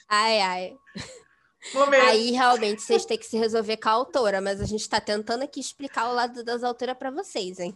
ai, 0.08 0.40
ai. 0.40 0.76
Momento. 1.72 2.04
Aí 2.04 2.30
realmente 2.32 2.82
vocês 2.82 3.06
têm 3.06 3.16
que 3.16 3.24
se 3.26 3.38
resolver 3.38 3.78
com 3.78 3.88
a 3.88 3.92
autora, 3.92 4.40
mas 4.40 4.60
a 4.60 4.64
gente 4.64 4.82
está 4.82 5.00
tentando 5.00 5.42
aqui 5.42 5.60
explicar 5.60 6.10
o 6.10 6.14
lado 6.14 6.44
das 6.44 6.62
autoras 6.62 6.96
para 6.96 7.10
vocês, 7.10 7.58
hein? 7.58 7.74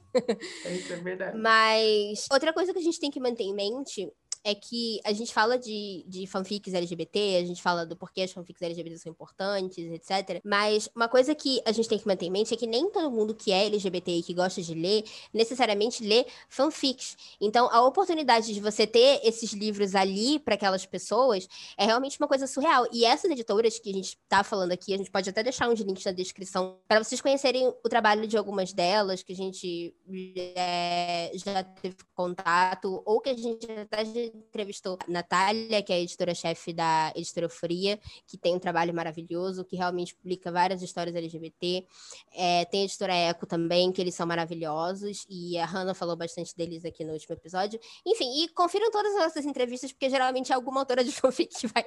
Isso 0.66 0.92
é 0.92 0.96
verdade. 0.96 1.38
Mas 1.38 2.26
outra 2.30 2.52
coisa 2.52 2.72
que 2.72 2.78
a 2.78 2.82
gente 2.82 3.00
tem 3.00 3.10
que 3.10 3.18
manter 3.20 3.44
em 3.44 3.54
mente 3.54 4.12
é 4.44 4.54
que 4.54 5.00
a 5.04 5.12
gente 5.12 5.32
fala 5.32 5.58
de, 5.58 6.04
de 6.06 6.26
fanfics 6.26 6.72
LGBT, 6.72 7.36
a 7.36 7.44
gente 7.44 7.62
fala 7.62 7.84
do 7.84 7.96
porquê 7.96 8.22
as 8.22 8.32
fanfics 8.32 8.62
LGBT 8.62 8.98
são 8.98 9.12
importantes, 9.12 9.78
etc. 9.78 10.40
Mas 10.44 10.88
uma 10.94 11.08
coisa 11.08 11.34
que 11.34 11.60
a 11.64 11.72
gente 11.72 11.88
tem 11.88 11.98
que 11.98 12.06
manter 12.06 12.26
em 12.26 12.30
mente 12.30 12.54
é 12.54 12.56
que 12.56 12.66
nem 12.66 12.90
todo 12.90 13.10
mundo 13.10 13.34
que 13.34 13.52
é 13.52 13.66
LGBT 13.66 14.12
e 14.12 14.22
que 14.22 14.34
gosta 14.34 14.62
de 14.62 14.74
ler, 14.74 15.04
necessariamente 15.32 16.02
lê 16.04 16.26
fanfics. 16.48 17.16
Então, 17.40 17.68
a 17.70 17.82
oportunidade 17.82 18.52
de 18.52 18.60
você 18.60 18.86
ter 18.86 19.20
esses 19.24 19.52
livros 19.52 19.94
ali 19.94 20.38
para 20.38 20.54
aquelas 20.54 20.86
pessoas 20.86 21.48
é 21.76 21.84
realmente 21.84 22.18
uma 22.18 22.28
coisa 22.28 22.46
surreal. 22.46 22.86
E 22.92 23.04
essas 23.04 23.30
editoras 23.30 23.78
que 23.78 23.90
a 23.90 23.92
gente 23.92 24.18
está 24.22 24.42
falando 24.42 24.72
aqui, 24.72 24.94
a 24.94 24.96
gente 24.96 25.10
pode 25.10 25.28
até 25.28 25.42
deixar 25.42 25.68
uns 25.68 25.80
links 25.80 26.04
na 26.04 26.12
descrição 26.12 26.78
para 26.86 27.02
vocês 27.02 27.20
conhecerem 27.20 27.68
o 27.68 27.88
trabalho 27.88 28.26
de 28.26 28.36
algumas 28.36 28.72
delas, 28.72 29.22
que 29.22 29.32
a 29.32 29.36
gente 29.36 29.94
é, 30.36 31.30
já 31.34 31.62
teve 31.62 31.96
contato, 32.14 33.02
ou 33.04 33.20
que 33.20 33.30
a 33.30 33.36
gente 33.36 33.70
até 33.70 34.04
entrevistou 34.46 34.98
Natália, 35.08 35.82
que 35.82 35.92
é 35.92 35.96
a 35.96 36.00
editora-chefe 36.00 36.72
da 36.72 37.12
editora 37.14 37.48
Fria, 37.48 37.98
que 38.26 38.36
tem 38.36 38.54
um 38.54 38.58
trabalho 38.58 38.94
maravilhoso, 38.94 39.64
que 39.64 39.76
realmente 39.76 40.14
publica 40.14 40.50
várias 40.50 40.82
histórias 40.82 41.14
LGBT. 41.14 41.86
É, 42.34 42.64
tem 42.66 42.82
a 42.82 42.84
editora 42.84 43.14
Eco 43.14 43.46
também, 43.46 43.92
que 43.92 44.00
eles 44.00 44.14
são 44.14 44.26
maravilhosos, 44.26 45.26
e 45.28 45.58
a 45.58 45.64
Hannah 45.64 45.94
falou 45.94 46.16
bastante 46.16 46.56
deles 46.56 46.84
aqui 46.84 47.04
no 47.04 47.12
último 47.12 47.34
episódio. 47.34 47.78
Enfim, 48.06 48.42
e 48.42 48.48
confiram 48.48 48.90
todas 48.90 49.14
as 49.14 49.22
nossas 49.24 49.44
entrevistas, 49.44 49.92
porque 49.92 50.10
geralmente 50.10 50.52
é 50.52 50.54
alguma 50.54 50.80
autora 50.80 51.04
de 51.04 51.12
fanfic 51.12 51.58
que 51.58 51.66
vai 51.66 51.84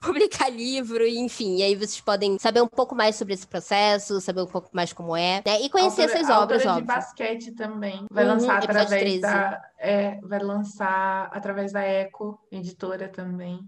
publicar 0.00 0.48
livro, 0.48 1.06
enfim, 1.06 1.56
e 1.56 1.62
aí 1.62 1.74
vocês 1.74 2.00
podem 2.00 2.38
saber 2.38 2.62
um 2.62 2.68
pouco 2.68 2.94
mais 2.94 3.16
sobre 3.16 3.34
esse 3.34 3.46
processo, 3.46 4.20
saber 4.20 4.42
um 4.42 4.46
pouco 4.46 4.70
mais 4.72 4.92
como 4.92 5.16
é, 5.16 5.42
né? 5.44 5.60
E 5.60 5.68
conhecer 5.68 6.02
autora, 6.02 6.20
essas 6.20 6.36
obras, 6.36 6.66
óbvio. 6.66 6.80
de 6.82 6.86
basquete 6.86 7.52
também. 7.52 8.06
Vai 8.10 8.24
uhum, 8.24 8.32
lançar 8.32 8.58
através 8.58 9.20
da... 9.20 9.67
É, 9.78 10.20
vai 10.22 10.40
lançar 10.40 11.26
através 11.32 11.72
da 11.72 11.82
Eco, 11.82 12.40
editora 12.50 13.08
também. 13.08 13.60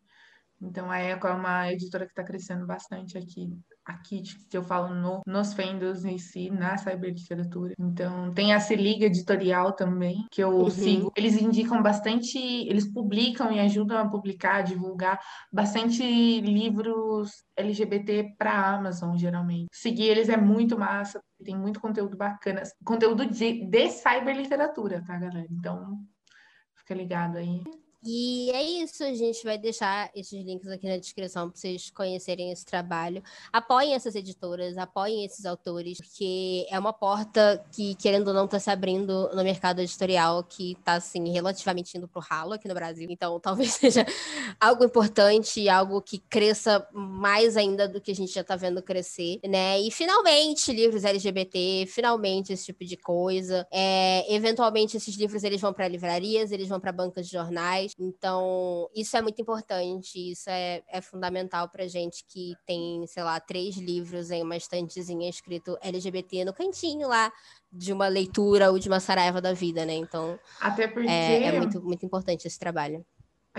Então, 0.61 0.91
a 0.91 0.99
Eco 1.01 1.27
é 1.29 1.33
uma 1.33 1.73
editora 1.73 2.07
que 2.07 2.13
está 2.13 2.25
crescendo 2.25 2.67
bastante 2.67 3.19
aqui, 3.19 3.51
aqui 3.91 4.23
que 4.49 4.57
eu 4.57 4.63
falo 4.63 4.95
no, 4.95 5.21
nos 5.27 5.53
fendos 5.53 6.05
em 6.05 6.19
si, 6.19 6.51
na 6.51 6.77
cyberliteratura. 6.77 7.75
Então, 7.79 8.33
tem 8.33 8.53
a 8.53 8.61
Se 8.61 8.75
Liga 8.75 9.07
Editorial 9.07 9.73
também, 9.73 10.27
que 10.31 10.43
eu 10.43 10.51
uhum. 10.51 10.71
sigo. 10.71 11.13
Eles 11.17 11.41
indicam 11.41 11.83
bastante, 11.83 12.39
eles 12.39 12.91
publicam 12.91 13.53
e 13.53 13.61
ajudam 13.61 13.99
a 13.99 14.09
publicar, 14.09 14.57
a 14.57 14.63
divulgar 14.63 15.21
bastante 15.53 16.03
livros 16.41 17.45
LGBT 17.57 18.35
para 18.39 18.75
Amazon, 18.75 19.17
geralmente. 19.17 19.69
Seguir 19.73 20.09
eles 20.09 20.29
é 20.29 20.37
muito 20.37 20.79
massa, 20.79 21.23
tem 21.45 21.57
muito 21.57 21.81
conteúdo 21.81 22.17
bacana. 22.17 22.63
Conteúdo 22.85 23.27
de, 23.27 23.67
de 23.67 23.91
cyberliteratura, 23.91 25.03
tá, 25.07 25.19
galera? 25.19 25.47
Então, 25.51 25.99
fica 26.75 26.95
ligado 26.95 27.37
aí. 27.37 27.63
E 28.03 28.51
é 28.53 28.63
isso, 28.63 29.05
a 29.05 29.13
gente 29.13 29.45
vai 29.45 29.59
deixar 29.59 30.11
esses 30.15 30.43
links 30.43 30.69
aqui 30.69 30.89
na 30.89 30.97
descrição 30.97 31.51
para 31.51 31.61
vocês 31.61 31.91
conhecerem 31.91 32.51
esse 32.51 32.65
trabalho. 32.65 33.23
Apoiem 33.53 33.95
essas 33.95 34.15
editoras, 34.15 34.79
apoiem 34.79 35.27
esses 35.27 35.45
autores, 35.45 35.99
porque 35.99 36.67
é 36.71 36.79
uma 36.79 36.95
porta 36.95 37.63
que, 37.71 37.95
querendo 37.97 38.29
ou 38.29 38.35
não, 38.35 38.47
está 38.47 38.59
se 38.59 38.71
abrindo 38.71 39.29
no 39.35 39.45
mercado 39.45 39.81
editorial 39.81 40.43
que 40.43 40.73
está, 40.73 40.95
assim, 40.95 41.31
relativamente 41.31 41.99
indo 41.99 42.09
para 42.09 42.21
o 42.21 42.23
ralo 42.23 42.55
aqui 42.55 42.67
no 42.67 42.75
Brasil. 42.75 43.07
Então, 43.11 43.39
talvez 43.41 43.73
seja 43.73 44.07
algo 44.59 44.83
importante, 44.83 45.69
algo 45.69 46.01
que 46.01 46.19
cresça 46.19 46.87
mais 46.95 47.55
ainda 47.55 47.87
do 47.87 48.01
que 48.01 48.13
a 48.13 48.15
gente 48.15 48.33
já 48.33 48.41
está 48.41 48.57
vendo 48.57 48.83
crescer, 48.83 49.41
né? 49.47 49.79
E, 49.79 49.91
finalmente, 49.91 50.73
livros 50.73 51.05
LGBT, 51.05 51.85
finalmente 51.87 52.55
esse 52.55 52.65
tipo 52.65 52.83
de 52.83 52.97
coisa. 52.97 53.67
É, 53.71 54.25
eventualmente, 54.35 54.97
esses 54.97 55.15
livros, 55.17 55.45
eles 55.45 55.61
vão 55.61 55.75
para 55.75 55.87
livrarias, 55.87 56.51
eles 56.51 56.69
vão 56.69 56.81
para 56.81 56.93
bancas 56.93 57.27
de 57.27 57.33
jornais, 57.33 57.90
então, 57.99 58.89
isso 58.95 59.17
é 59.17 59.23
muito 59.23 59.41
importante, 59.41 60.33
isso 60.33 60.49
é, 60.49 60.83
é 60.89 61.01
fundamental 61.01 61.69
pra 61.69 61.87
gente 61.87 62.25
que 62.29 62.55
tem, 62.67 63.07
sei 63.07 63.23
lá, 63.23 63.39
três 63.41 63.77
livros 63.77 64.31
em 64.31 64.43
uma 64.43 64.57
estantezinha 64.57 65.29
escrito 65.29 65.79
LGBT 65.83 66.45
no 66.45 66.53
cantinho 66.53 67.09
lá 67.09 67.33
de 67.73 67.93
uma 67.93 68.09
leitura 68.09 68.71
ou 68.71 68.79
de 68.79 68.89
uma 68.89 69.01
saraiva 69.01 69.41
da 69.41 69.53
vida, 69.53 69.85
né? 69.85 69.95
Então, 69.95 70.39
Até 70.61 70.89
porque 70.89 71.09
é, 71.09 71.45
é 71.45 71.53
muito, 71.53 71.83
muito 71.83 72.05
importante 72.05 72.47
esse 72.47 72.59
trabalho. 72.59 73.05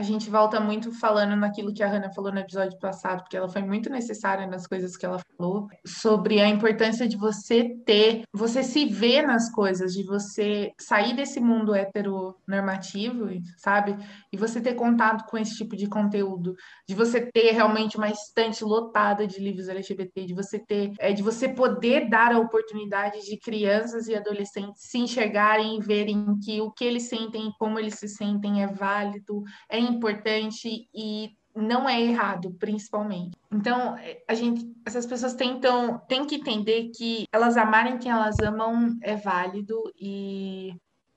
A 0.01 0.03
gente 0.03 0.31
volta 0.31 0.59
muito 0.59 0.91
falando 0.91 1.35
naquilo 1.35 1.71
que 1.71 1.83
a 1.83 1.87
Hannah 1.87 2.11
falou 2.11 2.31
no 2.31 2.39
episódio 2.39 2.77
passado, 2.79 3.21
porque 3.21 3.37
ela 3.37 3.47
foi 3.47 3.61
muito 3.61 3.87
necessária 3.87 4.47
nas 4.47 4.65
coisas 4.65 4.97
que 4.97 5.05
ela 5.05 5.21
falou, 5.37 5.67
sobre 5.85 6.41
a 6.41 6.47
importância 6.47 7.07
de 7.07 7.15
você 7.15 7.69
ter, 7.85 8.23
você 8.33 8.63
se 8.63 8.87
ver 8.87 9.21
nas 9.21 9.51
coisas, 9.51 9.93
de 9.93 10.03
você 10.03 10.71
sair 10.79 11.15
desse 11.15 11.39
mundo 11.39 11.75
heteronormativo, 11.75 13.27
sabe? 13.57 13.95
E 14.33 14.37
você 14.37 14.59
ter 14.59 14.73
contato 14.73 15.29
com 15.29 15.37
esse 15.37 15.55
tipo 15.55 15.75
de 15.75 15.85
conteúdo, 15.85 16.55
de 16.89 16.95
você 16.95 17.21
ter 17.21 17.51
realmente 17.51 17.95
uma 17.95 18.09
estante 18.09 18.63
lotada 18.63 19.27
de 19.27 19.39
livros 19.39 19.69
LGBT, 19.69 20.25
de 20.25 20.33
você 20.33 20.57
ter, 20.57 20.93
é, 20.97 21.13
de 21.13 21.21
você 21.21 21.47
poder 21.47 22.09
dar 22.09 22.33
a 22.33 22.39
oportunidade 22.39 23.23
de 23.23 23.37
crianças 23.37 24.07
e 24.07 24.15
adolescentes 24.15 24.81
se 24.81 24.97
enxergarem 24.97 25.77
e 25.77 25.79
verem 25.79 26.39
que 26.43 26.59
o 26.59 26.71
que 26.71 26.85
eles 26.85 27.03
sentem 27.03 27.49
e 27.49 27.53
como 27.59 27.77
eles 27.77 27.99
se 27.99 28.07
sentem 28.07 28.63
é 28.63 28.67
válido, 28.67 29.43
é 29.69 29.90
importante 29.91 30.89
e 30.93 31.35
não 31.55 31.87
é 31.87 32.01
errado, 32.01 32.51
principalmente. 32.59 33.37
Então, 33.51 33.95
a 34.27 34.33
gente, 34.33 34.73
essas 34.85 35.05
pessoas 35.05 35.33
tentam, 35.33 35.99
têm 36.07 36.25
que 36.25 36.35
entender 36.35 36.91
que 36.95 37.25
elas 37.31 37.57
amarem 37.57 37.97
quem 37.97 38.11
elas 38.11 38.37
amam 38.39 38.97
é 39.01 39.15
válido 39.15 39.91
e 39.99 40.73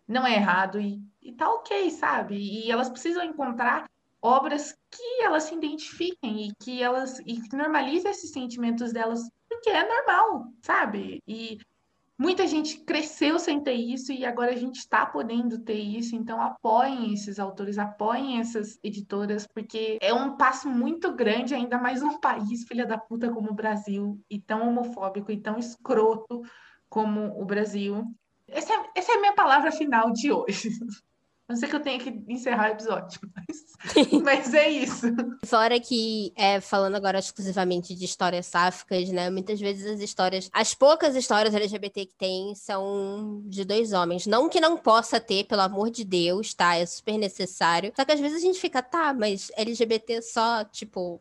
não 0.06 0.26
é 0.26 0.34
errado 0.34 0.80
e, 0.80 1.00
e 1.22 1.32
tá 1.32 1.48
ok, 1.48 1.90
sabe? 1.90 2.36
E 2.36 2.70
elas 2.70 2.88
precisam 2.88 3.24
encontrar 3.24 3.88
obras 4.20 4.74
que 4.90 5.22
elas 5.22 5.44
se 5.44 5.54
identifiquem 5.54 6.48
e 6.48 6.52
que 6.62 6.82
elas 6.82 7.18
e 7.20 7.40
que 7.40 7.56
normalizem 7.56 8.10
esses 8.10 8.30
sentimentos 8.30 8.92
delas, 8.92 9.20
porque 9.48 9.70
é 9.70 9.86
normal, 9.86 10.46
sabe? 10.62 11.22
E 11.28 11.58
Muita 12.16 12.46
gente 12.46 12.78
cresceu 12.78 13.40
sem 13.40 13.60
ter 13.60 13.72
isso 13.72 14.12
e 14.12 14.24
agora 14.24 14.52
a 14.52 14.56
gente 14.56 14.76
está 14.76 15.04
podendo 15.04 15.58
ter 15.58 15.78
isso, 15.78 16.14
então 16.14 16.40
apoiem 16.40 17.12
esses 17.12 17.40
autores, 17.40 17.76
apoiem 17.76 18.38
essas 18.38 18.78
editoras, 18.84 19.48
porque 19.48 19.98
é 20.00 20.14
um 20.14 20.36
passo 20.36 20.68
muito 20.68 21.12
grande, 21.12 21.54
ainda 21.54 21.76
mais 21.76 22.04
um 22.04 22.20
país, 22.20 22.64
filha 22.68 22.86
da 22.86 22.96
puta, 22.96 23.32
como 23.32 23.50
o 23.50 23.54
Brasil, 23.54 24.20
e 24.30 24.40
tão 24.40 24.68
homofóbico 24.68 25.32
e 25.32 25.40
tão 25.40 25.58
escroto 25.58 26.42
como 26.88 27.40
o 27.40 27.44
Brasil. 27.44 28.04
Essa 28.46 28.72
é, 28.72 28.90
essa 28.94 29.12
é 29.12 29.16
a 29.16 29.20
minha 29.20 29.34
palavra 29.34 29.72
final 29.72 30.12
de 30.12 30.30
hoje. 30.30 30.68
não 31.48 31.56
sei 31.56 31.68
que 31.68 31.76
eu 31.76 31.80
tenho 31.80 32.00
que 32.00 32.24
encerrar 32.32 32.70
o 32.70 32.72
episódio, 32.72 33.20
mas, 33.36 34.12
mas 34.22 34.54
é 34.54 34.68
isso. 34.68 35.06
Fora 35.44 35.78
que, 35.78 36.32
é, 36.36 36.60
falando 36.60 36.94
agora 36.94 37.18
exclusivamente 37.18 37.94
de 37.94 38.04
histórias 38.04 38.46
sáficas, 38.46 39.10
né? 39.10 39.28
Muitas 39.28 39.60
vezes 39.60 39.86
as 39.86 40.00
histórias, 40.00 40.48
as 40.52 40.74
poucas 40.74 41.14
histórias 41.14 41.54
LGBT 41.54 42.06
que 42.06 42.14
tem 42.14 42.54
são 42.54 43.42
de 43.46 43.64
dois 43.64 43.92
homens. 43.92 44.26
Não 44.26 44.48
que 44.48 44.60
não 44.60 44.76
possa 44.78 45.20
ter, 45.20 45.44
pelo 45.44 45.62
amor 45.62 45.90
de 45.90 46.04
Deus, 46.04 46.54
tá? 46.54 46.76
É 46.76 46.86
super 46.86 47.18
necessário. 47.18 47.92
Só 47.94 48.04
que 48.04 48.12
às 48.12 48.20
vezes 48.20 48.38
a 48.38 48.46
gente 48.46 48.58
fica, 48.58 48.82
tá, 48.82 49.12
mas 49.12 49.50
LGBT 49.56 50.22
só, 50.22 50.64
tipo, 50.64 51.20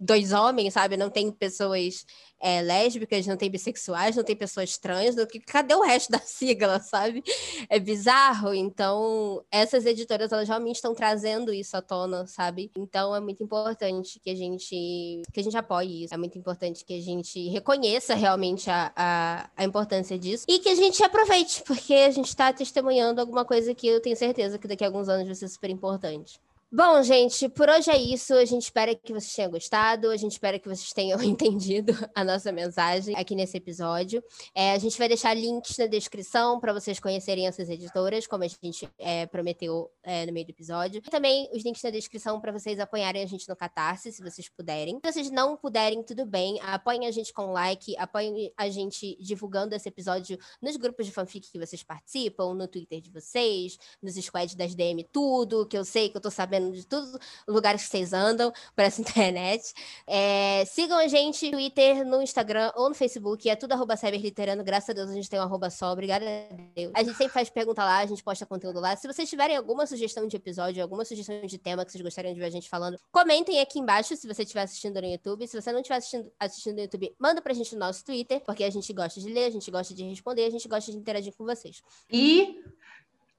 dois 0.00 0.32
homens, 0.32 0.72
sabe? 0.72 0.96
Não 0.96 1.10
tem 1.10 1.30
pessoas 1.30 2.06
é, 2.40 2.62
lésbicas, 2.62 3.26
não 3.26 3.36
tem 3.36 3.50
bissexuais, 3.50 4.16
não 4.16 4.24
tem 4.24 4.34
pessoas 4.34 4.78
trans. 4.78 5.14
Não... 5.14 5.26
Cadê 5.46 5.74
o 5.74 5.82
resto 5.82 6.10
da 6.10 6.18
sigla, 6.20 6.80
sabe? 6.80 7.22
É 7.68 7.78
bizarro. 7.78 8.54
Então, 8.54 9.44
essas 9.50 9.84
editoras, 9.84 10.32
elas 10.32 10.48
realmente 10.48 10.76
estão 10.76 10.94
trazendo 10.94 11.52
isso 11.52 11.76
à 11.76 11.82
tona, 11.82 12.26
sabe? 12.26 12.70
Então, 12.76 13.14
é 13.14 13.20
muito 13.20 13.42
importante 13.42 14.18
que 14.18 14.30
a 14.30 14.34
gente, 14.34 15.22
que 15.32 15.40
a 15.40 15.42
gente 15.42 15.56
apoie 15.56 16.04
isso. 16.04 16.14
É 16.14 16.16
muito 16.16 16.38
importante 16.38 16.84
que 16.84 16.94
a 16.94 17.02
gente 17.02 17.48
reconheça 17.48 18.14
realmente 18.14 18.70
a, 18.70 18.90
a, 18.96 19.50
a 19.54 19.64
importância 19.64 20.18
disso 20.18 20.46
e 20.48 20.58
que 20.58 20.70
a 20.70 20.74
gente 20.74 21.02
aproveite, 21.04 21.62
porque 21.66 21.92
a 21.92 22.10
gente 22.10 22.28
está 22.28 22.52
testemunhando 22.52 23.20
alguma 23.20 23.44
coisa 23.44 23.74
que 23.74 23.86
eu 23.86 24.00
tenho 24.00 24.16
certeza 24.16 24.58
que 24.58 24.66
daqui 24.66 24.82
a 24.82 24.86
alguns 24.86 25.08
anos 25.08 25.26
vai 25.26 25.34
ser 25.34 25.48
super 25.48 25.68
importante. 25.68 26.40
Bom, 26.72 27.02
gente, 27.02 27.48
por 27.48 27.68
hoje 27.68 27.90
é 27.90 28.00
isso. 28.00 28.32
A 28.32 28.44
gente 28.44 28.62
espera 28.62 28.94
que 28.94 29.12
vocês 29.12 29.34
tenham 29.34 29.50
gostado. 29.50 30.08
A 30.08 30.16
gente 30.16 30.30
espera 30.30 30.56
que 30.56 30.68
vocês 30.68 30.92
tenham 30.92 31.18
entendido 31.20 31.92
a 32.14 32.22
nossa 32.22 32.52
mensagem 32.52 33.12
aqui 33.16 33.34
nesse 33.34 33.56
episódio. 33.56 34.22
É, 34.54 34.70
a 34.70 34.78
gente 34.78 34.96
vai 34.96 35.08
deixar 35.08 35.34
links 35.34 35.76
na 35.76 35.86
descrição 35.86 36.60
para 36.60 36.72
vocês 36.72 37.00
conhecerem 37.00 37.48
essas 37.48 37.68
editoras, 37.68 38.24
como 38.28 38.44
a 38.44 38.46
gente 38.46 38.88
é, 39.00 39.26
prometeu 39.26 39.90
é, 40.04 40.24
no 40.26 40.32
meio 40.32 40.46
do 40.46 40.50
episódio. 40.50 41.02
E 41.04 41.10
também 41.10 41.50
os 41.52 41.64
links 41.64 41.82
na 41.82 41.90
descrição 41.90 42.40
para 42.40 42.52
vocês 42.52 42.78
apoiarem 42.78 43.24
a 43.24 43.26
gente 43.26 43.48
no 43.48 43.56
Catarse, 43.56 44.12
se 44.12 44.22
vocês 44.22 44.48
puderem. 44.48 45.00
Se 45.04 45.12
vocês 45.12 45.28
não 45.28 45.56
puderem, 45.56 46.04
tudo 46.04 46.24
bem. 46.24 46.60
Apoiem 46.62 47.04
a 47.04 47.10
gente 47.10 47.32
com 47.32 47.46
like, 47.46 47.96
apoiem 47.96 48.52
a 48.56 48.68
gente 48.68 49.18
divulgando 49.20 49.74
esse 49.74 49.88
episódio 49.88 50.38
nos 50.62 50.76
grupos 50.76 51.04
de 51.04 51.10
fanfic 51.10 51.50
que 51.50 51.58
vocês 51.58 51.82
participam, 51.82 52.54
no 52.54 52.68
Twitter 52.68 53.00
de 53.00 53.10
vocês, 53.10 53.76
nos 54.00 54.14
squads 54.14 54.54
das 54.54 54.72
DM, 54.72 55.02
tudo, 55.10 55.66
que 55.66 55.76
eu 55.76 55.84
sei 55.84 56.08
que 56.08 56.16
eu 56.16 56.20
tô 56.20 56.30
sabendo 56.30 56.59
sabendo 56.60 56.72
de 56.72 56.86
todos 56.86 57.14
os 57.14 57.54
lugares 57.54 57.82
que 57.82 57.88
vocês 57.88 58.12
andam 58.12 58.52
por 58.76 58.84
essa 58.84 59.00
internet. 59.00 59.72
É, 60.06 60.64
sigam 60.66 60.98
a 60.98 61.08
gente 61.08 61.46
no 61.46 61.52
Twitter, 61.52 62.04
no 62.04 62.22
Instagram 62.22 62.72
ou 62.76 62.88
no 62.88 62.94
Facebook. 62.94 63.48
É 63.48 63.56
tudo 63.56 63.72
arroba 63.72 63.96
cyberliterano. 63.96 64.62
Graças 64.62 64.90
a 64.90 64.92
Deus 64.92 65.10
a 65.10 65.14
gente 65.14 65.28
tem 65.28 65.38
um 65.38 65.42
arroba 65.42 65.70
só. 65.70 65.92
Obrigada 65.92 66.24
a 66.24 66.54
Deus. 66.74 66.92
A 66.94 67.02
gente 67.02 67.16
sempre 67.16 67.32
faz 67.32 67.48
pergunta 67.48 67.84
lá, 67.84 67.98
a 67.98 68.06
gente 68.06 68.22
posta 68.22 68.44
conteúdo 68.44 68.80
lá. 68.80 68.96
Se 68.96 69.06
vocês 69.06 69.28
tiverem 69.28 69.56
alguma 69.56 69.86
sugestão 69.86 70.26
de 70.26 70.36
episódio, 70.36 70.82
alguma 70.82 71.04
sugestão 71.04 71.40
de 71.46 71.58
tema 71.58 71.84
que 71.84 71.92
vocês 71.92 72.02
gostariam 72.02 72.34
de 72.34 72.40
ver 72.40 72.46
a 72.46 72.50
gente 72.50 72.68
falando, 72.68 72.98
comentem 73.10 73.60
aqui 73.60 73.78
embaixo 73.78 74.16
se 74.16 74.26
você 74.26 74.42
estiver 74.42 74.62
assistindo 74.62 75.00
no 75.00 75.06
YouTube. 75.06 75.46
Se 75.46 75.60
você 75.60 75.72
não 75.72 75.80
estiver 75.80 75.96
assistindo, 75.96 76.32
assistindo 76.38 76.74
no 76.76 76.82
YouTube, 76.82 77.14
manda 77.18 77.40
pra 77.40 77.54
gente 77.54 77.72
no 77.74 77.80
nosso 77.80 78.04
Twitter, 78.04 78.40
porque 78.44 78.64
a 78.64 78.70
gente 78.70 78.92
gosta 78.92 79.20
de 79.20 79.32
ler, 79.32 79.46
a 79.46 79.50
gente 79.50 79.70
gosta 79.70 79.94
de 79.94 80.02
responder, 80.04 80.44
a 80.44 80.50
gente 80.50 80.68
gosta 80.68 80.90
de 80.90 80.98
interagir 80.98 81.34
com 81.36 81.44
vocês. 81.44 81.82
E 82.10 82.62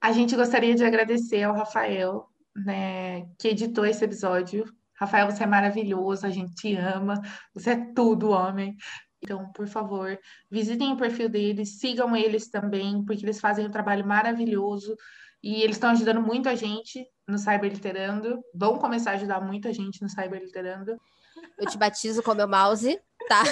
a 0.00 0.10
gente 0.10 0.34
gostaria 0.34 0.74
de 0.74 0.84
agradecer 0.84 1.42
ao 1.44 1.54
Rafael 1.54 2.28
né, 2.54 3.22
que 3.38 3.48
editou 3.48 3.84
esse 3.86 4.04
episódio. 4.04 4.64
Rafael, 4.94 5.30
você 5.30 5.42
é 5.42 5.46
maravilhoso, 5.46 6.26
a 6.26 6.30
gente 6.30 6.54
te 6.54 6.76
ama, 6.76 7.14
você 7.54 7.70
é 7.70 7.92
tudo, 7.94 8.30
homem. 8.30 8.76
Então, 9.22 9.50
por 9.52 9.68
favor, 9.68 10.18
visitem 10.50 10.92
o 10.92 10.96
perfil 10.96 11.28
deles, 11.28 11.78
sigam 11.78 12.16
eles 12.16 12.48
também, 12.48 13.04
porque 13.04 13.24
eles 13.24 13.40
fazem 13.40 13.66
um 13.66 13.70
trabalho 13.70 14.06
maravilhoso 14.06 14.96
e 15.42 15.62
eles 15.62 15.76
estão 15.76 15.90
ajudando 15.90 16.20
muito 16.20 16.48
a 16.48 16.54
gente 16.54 17.04
no 17.26 17.38
Cyberliterando. 17.38 18.42
Vão 18.54 18.78
começar 18.78 19.12
a 19.12 19.14
ajudar 19.14 19.40
muita 19.40 19.72
gente 19.72 20.02
no 20.02 20.08
Cyberliterando. 20.08 20.96
Eu 21.58 21.66
te 21.66 21.78
batizo 21.78 22.22
com 22.22 22.34
meu 22.34 22.48
mouse, 22.48 23.00
tá? 23.28 23.42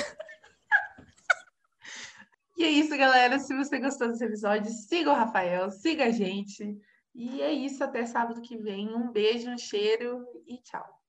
e 2.56 2.64
é 2.64 2.70
isso, 2.70 2.96
galera. 2.96 3.38
Se 3.38 3.56
você 3.56 3.78
gostou 3.78 4.08
desse 4.08 4.24
episódio, 4.24 4.70
siga 4.70 5.10
o 5.10 5.14
Rafael, 5.14 5.70
siga 5.70 6.06
a 6.06 6.10
gente. 6.10 6.76
E 7.14 7.40
é 7.42 7.52
isso, 7.52 7.82
até 7.84 8.04
sábado 8.06 8.42
que 8.42 8.56
vem. 8.56 8.88
Um 8.94 9.10
beijo, 9.12 9.50
um 9.50 9.58
cheiro 9.58 10.26
e 10.46 10.58
tchau. 10.58 10.99